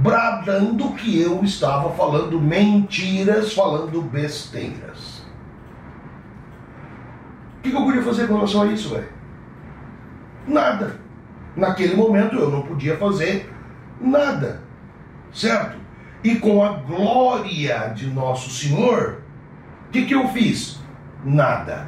bradando 0.02 0.92
que 0.94 1.20
eu 1.20 1.42
estava 1.42 1.90
falando 1.92 2.40
mentiras, 2.40 3.54
falando 3.54 4.02
besteiras. 4.02 5.26
O 7.58 7.62
que, 7.62 7.72
eu 7.72 7.84
podia 7.84 8.02
fazer 8.02 8.26
com 8.26 8.34
relação 8.34 8.62
a 8.62 8.66
isso, 8.66 8.90
velho? 8.90 9.08
Nada. 10.46 10.96
Naquele 11.56 11.96
momento 11.96 12.36
eu 12.36 12.50
não 12.50 12.62
podia 12.62 12.96
fazer 12.96 13.52
nada. 14.00 14.62
Certo? 15.32 15.76
E 16.22 16.36
com 16.36 16.62
a 16.62 16.72
glória 16.72 17.88
de 17.88 18.06
Nosso 18.06 18.50
Senhor, 18.50 19.17
o 19.88 19.90
que, 19.90 20.04
que 20.04 20.14
eu 20.14 20.28
fiz? 20.28 20.78
Nada. 21.24 21.86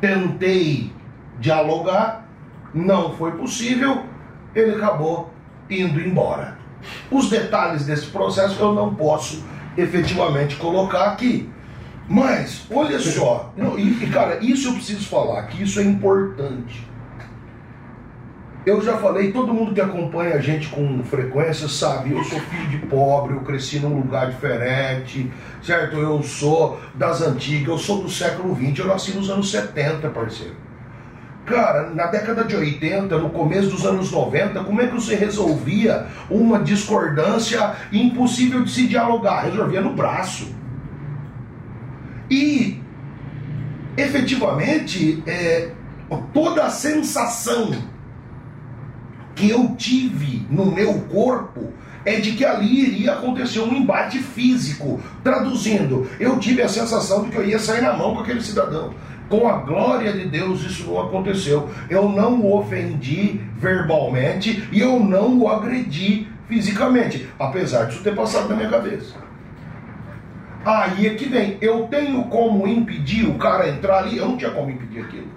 Tentei 0.00 0.92
dialogar, 1.38 2.28
não 2.74 3.14
foi 3.14 3.32
possível, 3.32 4.04
ele 4.54 4.74
acabou 4.74 5.32
indo 5.68 5.98
embora. 5.98 6.58
Os 7.10 7.30
detalhes 7.30 7.86
desse 7.86 8.06
processo 8.06 8.60
eu 8.60 8.74
não 8.74 8.94
posso 8.94 9.42
efetivamente 9.76 10.56
colocar 10.56 11.12
aqui. 11.12 11.48
Mas, 12.06 12.66
olha 12.70 12.98
só, 12.98 13.52
não, 13.56 13.78
e, 13.78 14.04
e, 14.04 14.10
cara, 14.10 14.38
isso 14.44 14.68
eu 14.68 14.74
preciso 14.74 15.08
falar, 15.08 15.44
que 15.44 15.62
isso 15.62 15.80
é 15.80 15.84
importante. 15.84 16.89
Eu 18.70 18.80
já 18.80 18.96
falei, 18.98 19.32
todo 19.32 19.52
mundo 19.52 19.74
que 19.74 19.80
acompanha 19.80 20.36
a 20.36 20.40
gente 20.40 20.68
com 20.68 21.02
frequência 21.02 21.66
sabe, 21.66 22.12
eu 22.12 22.22
sou 22.22 22.38
filho 22.38 22.68
de 22.68 22.78
pobre, 22.86 23.34
eu 23.34 23.40
cresci 23.40 23.80
num 23.80 23.96
lugar 23.96 24.30
diferente, 24.30 25.28
certo? 25.60 25.96
Eu 25.96 26.22
sou 26.22 26.80
das 26.94 27.20
antigas, 27.20 27.66
eu 27.66 27.78
sou 27.78 28.00
do 28.00 28.08
século 28.08 28.54
XX, 28.54 28.78
eu 28.78 28.86
nasci 28.86 29.10
nos 29.10 29.28
anos 29.28 29.50
70, 29.50 30.08
parceiro. 30.10 30.54
Cara, 31.44 31.90
na 31.90 32.06
década 32.06 32.44
de 32.44 32.54
80, 32.54 33.18
no 33.18 33.30
começo 33.30 33.70
dos 33.70 33.84
anos 33.84 34.12
90, 34.12 34.62
como 34.62 34.80
é 34.80 34.86
que 34.86 34.94
você 34.94 35.16
resolvia 35.16 36.06
uma 36.30 36.60
discordância 36.60 37.74
impossível 37.92 38.62
de 38.62 38.70
se 38.70 38.86
dialogar? 38.86 39.46
Resolvia 39.46 39.80
no 39.80 39.94
braço. 39.94 40.54
E, 42.30 42.80
efetivamente, 43.96 45.24
é, 45.26 45.72
toda 46.32 46.66
a 46.66 46.70
sensação 46.70 47.89
que 49.40 49.48
eu 49.48 49.74
tive 49.76 50.46
no 50.50 50.66
meu 50.66 51.00
corpo 51.10 51.72
é 52.04 52.16
de 52.20 52.32
que 52.32 52.44
ali 52.44 52.86
iria 52.86 53.14
acontecer 53.14 53.60
um 53.60 53.74
embate 53.74 54.18
físico. 54.18 55.00
Traduzindo, 55.24 56.08
eu 56.20 56.38
tive 56.38 56.60
a 56.60 56.68
sensação 56.68 57.24
de 57.24 57.30
que 57.30 57.36
eu 57.36 57.46
ia 57.46 57.58
sair 57.58 57.80
na 57.80 57.94
mão 57.94 58.14
com 58.14 58.20
aquele 58.20 58.42
cidadão. 58.42 58.92
Com 59.30 59.48
a 59.48 59.58
glória 59.58 60.12
de 60.12 60.26
Deus, 60.26 60.62
isso 60.62 60.88
não 60.88 61.00
aconteceu. 61.00 61.70
Eu 61.88 62.08
não 62.08 62.40
o 62.40 62.58
ofendi 62.58 63.40
verbalmente 63.56 64.68
e 64.70 64.80
eu 64.80 65.00
não 65.00 65.38
o 65.38 65.48
agredi 65.48 66.28
fisicamente, 66.46 67.28
apesar 67.38 67.84
disso 67.84 68.02
ter 68.02 68.14
passado 68.14 68.48
na 68.48 68.56
minha 68.56 68.68
cabeça. 68.68 69.14
Aí 70.64 71.06
é 71.06 71.14
que 71.14 71.26
vem, 71.26 71.56
eu 71.62 71.84
tenho 71.84 72.24
como 72.24 72.66
impedir 72.66 73.26
o 73.26 73.38
cara 73.38 73.70
entrar 73.70 74.00
ali? 74.00 74.18
Eu 74.18 74.28
não 74.28 74.36
tinha 74.36 74.50
como 74.50 74.70
impedir 74.70 75.00
aquilo. 75.00 75.28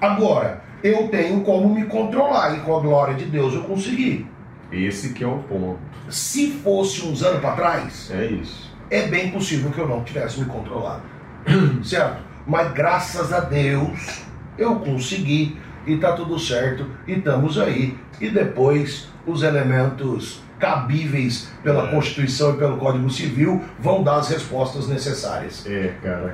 Agora, 0.00 0.62
eu 0.82 1.08
tenho 1.08 1.40
como 1.42 1.72
me 1.74 1.84
controlar 1.86 2.56
e 2.56 2.60
com 2.60 2.76
a 2.76 2.80
glória 2.80 3.14
de 3.14 3.24
Deus 3.26 3.54
eu 3.54 3.62
consegui. 3.62 4.26
Esse 4.70 5.12
que 5.12 5.22
é 5.22 5.26
o 5.26 5.38
ponto. 5.38 5.78
Se 6.08 6.50
fosse 6.50 7.04
uns 7.06 7.22
anos 7.22 7.40
para 7.40 7.54
trás, 7.54 8.10
É 8.12 8.26
isso. 8.26 8.74
é 8.90 9.06
bem 9.06 9.30
possível 9.30 9.70
que 9.70 9.78
eu 9.78 9.88
não 9.88 10.02
tivesse 10.02 10.40
me 10.40 10.46
controlado. 10.46 11.02
certo? 11.84 12.22
Mas 12.46 12.72
graças 12.72 13.32
a 13.32 13.40
Deus 13.40 14.24
eu 14.58 14.76
consegui 14.76 15.56
e 15.86 15.96
tá 15.96 16.12
tudo 16.12 16.38
certo 16.38 16.86
e 17.06 17.12
estamos 17.14 17.58
aí. 17.58 17.96
E 18.20 18.28
depois 18.28 19.08
os 19.26 19.42
elementos 19.42 20.40
cabíveis 20.58 21.52
pela 21.62 21.88
É. 21.88 21.90
Constituição 21.90 22.54
e 22.54 22.56
pelo 22.56 22.76
Código 22.76 23.10
Civil 23.10 23.60
vão 23.80 24.02
dar 24.02 24.16
as 24.16 24.28
respostas 24.28 24.88
necessárias. 24.88 25.66
É, 25.66 25.94
cara, 26.02 26.32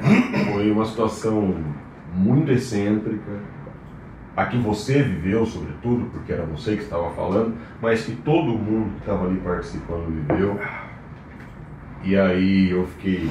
foi 0.53 0.71
uma 0.71 0.85
situação 0.85 1.57
muito 2.15 2.53
excêntrica. 2.53 3.33
A 4.39 4.47
que 4.47 4.57
você 4.57 5.03
viveu, 5.03 5.45
sobretudo, 5.45 6.09
porque 6.13 6.33
era 6.33 6.45
você 6.45 6.77
que 6.77 6.85
estava 6.85 7.11
falando, 7.11 7.57
mas 7.83 8.05
que 8.05 8.15
todo 8.15 8.57
mundo 8.57 8.93
que 8.93 9.01
estava 9.01 9.27
ali 9.27 9.41
participando 9.41 10.07
viveu. 10.07 10.57
E 12.05 12.17
aí 12.17 12.71
eu 12.71 12.87
fiquei 12.87 13.29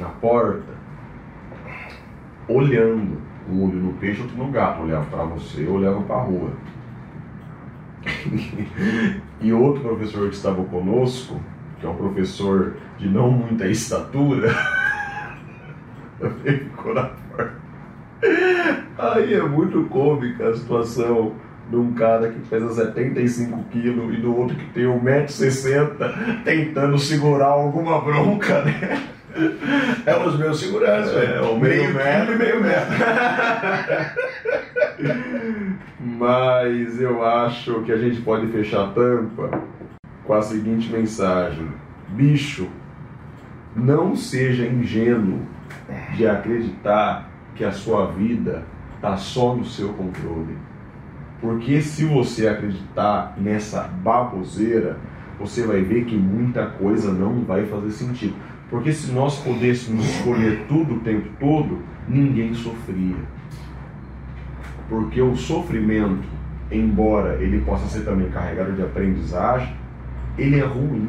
na 0.00 0.08
porta, 0.08 0.72
olhando, 2.48 3.20
um 3.46 3.62
olho 3.62 3.76
no 3.76 3.92
peixe, 3.92 4.22
outro 4.22 4.38
no 4.38 4.50
gato. 4.50 4.84
Olhava 4.84 5.04
para 5.04 5.24
você, 5.24 5.66
olhava 5.66 6.00
para 6.00 6.16
a 6.16 6.22
rua. 6.22 6.50
e 9.42 9.52
outro 9.52 9.82
professor 9.82 10.30
que 10.30 10.34
estava 10.34 10.64
conosco, 10.64 11.38
que 11.78 11.84
é 11.84 11.90
um 11.90 11.96
professor 11.96 12.78
de 12.96 13.06
não 13.06 13.30
muita 13.30 13.68
estatura, 13.68 14.48
ficou 16.42 16.94
na. 16.94 17.23
Aí 18.98 19.34
é 19.34 19.42
muito 19.42 19.84
cômica 19.84 20.48
a 20.48 20.54
situação 20.54 21.32
de 21.68 21.76
um 21.76 21.92
cara 21.92 22.30
que 22.30 22.38
pesa 22.40 22.72
75 22.72 23.64
quilos 23.70 24.14
e 24.14 24.20
do 24.20 24.36
outro 24.36 24.56
que 24.56 24.66
tem 24.66 24.84
1,60m 24.84 26.42
tentando 26.44 26.98
segurar 26.98 27.48
alguma 27.48 28.00
bronca, 28.00 28.62
né? 28.62 29.02
É 30.06 30.16
os 30.16 30.38
meus 30.38 30.60
seguranças, 30.60 31.16
É, 31.16 31.40
o 31.40 31.58
meio 31.58 31.92
metro 31.92 32.26
quilo 32.26 32.34
e 32.34 32.38
meio 32.38 32.62
metro. 32.62 32.94
Mas 35.98 37.00
eu 37.00 37.24
acho 37.24 37.82
que 37.82 37.90
a 37.90 37.96
gente 37.96 38.20
pode 38.20 38.46
fechar 38.48 38.84
a 38.84 38.88
tampa 38.88 39.60
com 40.24 40.34
a 40.34 40.42
seguinte 40.42 40.90
mensagem: 40.92 41.66
bicho, 42.10 42.68
não 43.74 44.14
seja 44.14 44.64
ingênuo 44.64 45.40
de 46.16 46.26
acreditar 46.28 47.28
que 47.54 47.64
a 47.64 47.72
sua 47.72 48.06
vida 48.06 48.64
está 48.96 49.16
só 49.16 49.54
no 49.54 49.64
seu 49.64 49.90
controle. 49.90 50.56
Porque 51.40 51.80
se 51.82 52.04
você 52.04 52.48
acreditar 52.48 53.34
nessa 53.36 53.82
baboseira, 53.82 54.98
você 55.38 55.66
vai 55.66 55.82
ver 55.82 56.04
que 56.04 56.16
muita 56.16 56.66
coisa 56.66 57.12
não 57.12 57.42
vai 57.42 57.66
fazer 57.66 57.90
sentido. 57.90 58.34
Porque 58.70 58.92
se 58.92 59.12
nós 59.12 59.38
pudéssemos 59.40 60.04
escolher 60.04 60.64
tudo 60.66 60.94
o 60.94 61.00
tempo 61.00 61.28
todo, 61.38 61.82
ninguém 62.08 62.54
sofria. 62.54 63.16
Porque 64.88 65.20
o 65.20 65.36
sofrimento, 65.36 66.26
embora 66.70 67.34
ele 67.42 67.60
possa 67.60 67.86
ser 67.88 68.04
também 68.04 68.30
carregado 68.30 68.72
de 68.72 68.82
aprendizagem, 68.82 69.74
ele 70.38 70.58
é 70.58 70.64
ruim, 70.64 71.08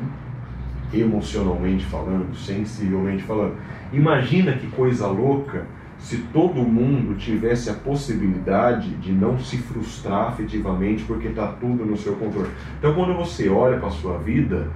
emocionalmente 0.93 1.85
falando, 1.85 2.35
sensivelmente 2.35 3.23
falando. 3.23 3.55
Imagina 3.91 4.53
que 4.53 4.67
coisa 4.67 5.07
louca 5.07 5.65
se 6.05 6.17
todo 6.31 6.61
mundo 6.61 7.17
tivesse 7.17 7.67
a 7.67 7.73
possibilidade 7.73 8.91
de 8.97 9.11
não 9.11 9.39
se 9.39 9.57
frustrar 9.57 10.27
afetivamente 10.27 11.03
porque 11.03 11.29
está 11.29 11.47
tudo 11.47 11.83
no 11.83 11.97
seu 11.97 12.15
controle. 12.15 12.51
Então, 12.77 12.93
quando 12.93 13.15
você 13.15 13.49
olha 13.49 13.79
para 13.79 13.87
a 13.87 13.91
sua 13.91 14.19
vida, 14.19 14.69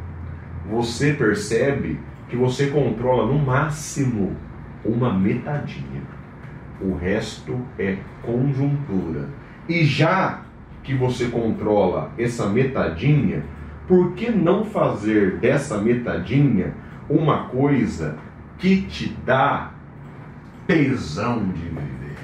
você 0.68 1.14
percebe 1.14 2.00
que 2.28 2.36
você 2.36 2.72
controla 2.72 3.32
no 3.32 3.38
máximo 3.38 4.36
uma 4.84 5.14
metadinha. 5.14 6.02
O 6.82 6.96
resto 6.96 7.62
é 7.78 7.98
conjuntura. 8.24 9.30
E 9.68 9.86
já 9.86 10.42
que 10.82 10.96
você 10.96 11.28
controla 11.28 12.12
essa 12.18 12.48
metadinha, 12.48 13.44
por 13.88 14.14
que 14.14 14.32
não 14.32 14.66
fazer 14.66 15.38
dessa 15.38 15.78
metadinha 15.78 16.74
uma 17.08 17.50
coisa 17.50 18.18
que 18.58 18.82
te 18.82 19.16
dá 19.24 19.74
tesão 20.70 21.46
de 21.46 21.64
viver? 21.64 22.16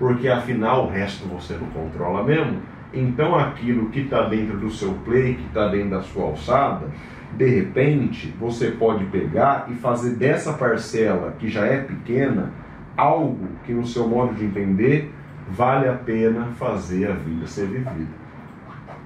Porque 0.00 0.28
afinal 0.28 0.86
o 0.86 0.90
resto 0.90 1.28
você 1.28 1.54
não 1.54 1.68
controla 1.68 2.24
mesmo. 2.24 2.60
Então 2.92 3.38
aquilo 3.38 3.88
que 3.90 4.00
está 4.00 4.28
dentro 4.28 4.58
do 4.58 4.68
seu 4.68 4.92
play, 5.04 5.34
que 5.34 5.46
está 5.46 5.68
dentro 5.68 5.90
da 5.90 6.02
sua 6.02 6.24
alçada, 6.24 6.88
de 7.36 7.46
repente 7.46 8.34
você 8.38 8.72
pode 8.72 9.04
pegar 9.06 9.68
e 9.70 9.74
fazer 9.74 10.16
dessa 10.16 10.54
parcela 10.54 11.36
que 11.38 11.48
já 11.48 11.64
é 11.64 11.78
pequena 11.78 12.50
algo 12.96 13.46
que 13.64 13.72
no 13.72 13.86
seu 13.86 14.08
modo 14.08 14.34
de 14.34 14.44
entender 14.44 15.12
vale 15.48 15.88
a 15.88 15.94
pena 15.94 16.46
fazer 16.58 17.08
a 17.08 17.14
vida 17.14 17.46
ser 17.46 17.68
vivida. 17.68 18.26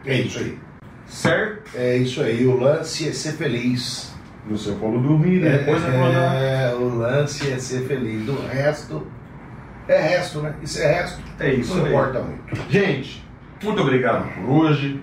É 0.07 0.15
isso 0.15 0.39
aí. 0.39 0.59
Certo? 1.07 1.77
É 1.77 1.97
isso 1.99 2.23
aí. 2.23 2.47
O 2.47 2.59
lance 2.59 3.07
é 3.07 3.13
ser 3.13 3.33
feliz. 3.33 4.10
No 4.47 4.57
seu 4.57 4.75
colo 4.77 5.01
dormir, 5.01 5.41
né? 5.41 5.59
depois 5.59 5.85
acordar. 5.85 6.35
É, 6.37 6.75
o 6.75 6.97
lance 6.97 7.51
é 7.53 7.59
ser 7.59 7.87
feliz. 7.87 8.25
Do 8.25 8.41
resto, 8.47 9.07
é 9.87 10.01
resto, 10.01 10.41
né? 10.41 10.55
Isso 10.63 10.81
é 10.81 10.87
resto. 10.87 11.21
É 11.39 11.53
isso 11.53 11.77
Não 11.77 11.85
aí. 11.85 11.91
importa 11.93 12.21
muito. 12.21 12.71
Gente, 12.71 13.25
muito 13.63 13.81
obrigado 13.83 14.33
por 14.35 14.51
hoje. 14.51 15.01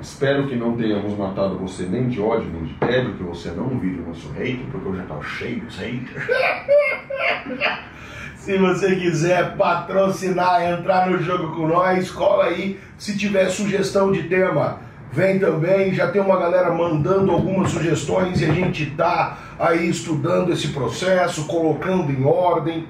Espero 0.00 0.46
que 0.46 0.54
não 0.54 0.76
tenhamos 0.76 1.18
matado 1.18 1.58
você 1.58 1.82
nem 1.82 2.08
de 2.08 2.20
ódio 2.20 2.48
nem 2.52 2.64
de 2.64 2.74
tédio, 2.74 3.14
que 3.14 3.22
você 3.24 3.50
não 3.50 3.78
vire 3.80 4.00
o 4.00 4.08
nosso 4.08 4.30
hater, 4.30 4.64
porque 4.70 4.88
eu 4.88 4.94
já 4.96 5.02
estou 5.02 5.22
cheio 5.22 5.60
de 5.60 5.76
haters. 5.76 6.24
Se 8.36 8.56
você 8.56 8.94
quiser 8.96 9.56
patrocinar, 9.56 10.62
entrar 10.62 11.10
no 11.10 11.18
jogo 11.22 11.54
com 11.54 11.66
nós, 11.66 12.10
cola 12.10 12.44
aí. 12.44 12.78
Se 12.96 13.18
tiver 13.18 13.48
sugestão 13.50 14.12
de 14.12 14.22
tema, 14.22 14.80
vem 15.12 15.38
também. 15.38 15.92
Já 15.92 16.08
tem 16.08 16.20
uma 16.20 16.38
galera 16.38 16.72
mandando 16.72 17.32
algumas 17.32 17.70
sugestões 17.70 18.40
e 18.40 18.44
a 18.44 18.52
gente 18.52 18.86
tá 18.90 19.38
aí 19.58 19.88
estudando 19.88 20.52
esse 20.52 20.68
processo, 20.68 21.46
colocando 21.46 22.12
em 22.12 22.24
ordem, 22.24 22.86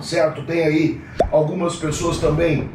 certo? 0.00 0.42
Tem 0.42 0.64
aí 0.64 1.00
algumas 1.30 1.76
pessoas 1.76 2.18
também 2.18 2.70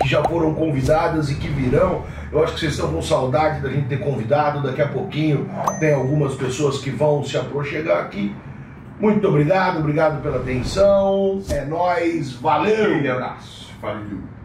que 0.00 0.08
já 0.08 0.22
foram 0.24 0.54
convidadas 0.54 1.30
e 1.30 1.34
que 1.36 1.48
virão. 1.48 2.02
Eu 2.30 2.42
acho 2.42 2.54
que 2.54 2.60
vocês 2.60 2.72
estão 2.72 2.92
com 2.92 3.02
saudade 3.02 3.60
da 3.60 3.70
gente 3.70 3.88
ter 3.88 3.98
convidado. 3.98 4.62
Daqui 4.62 4.82
a 4.82 4.88
pouquinho 4.88 5.48
tem 5.80 5.92
algumas 5.94 6.34
pessoas 6.34 6.78
que 6.78 6.90
vão 6.90 7.24
se 7.24 7.36
aproximar 7.36 7.98
aqui. 7.98 8.34
Muito 9.00 9.28
obrigado, 9.28 9.78
obrigado 9.78 10.20
pela 10.22 10.38
atenção. 10.38 11.40
É 11.50 11.64
nóis, 11.64 12.32
valeu! 12.32 12.94
Aquele 12.94 13.10
abraço. 13.10 13.70
Valeu. 13.80 14.37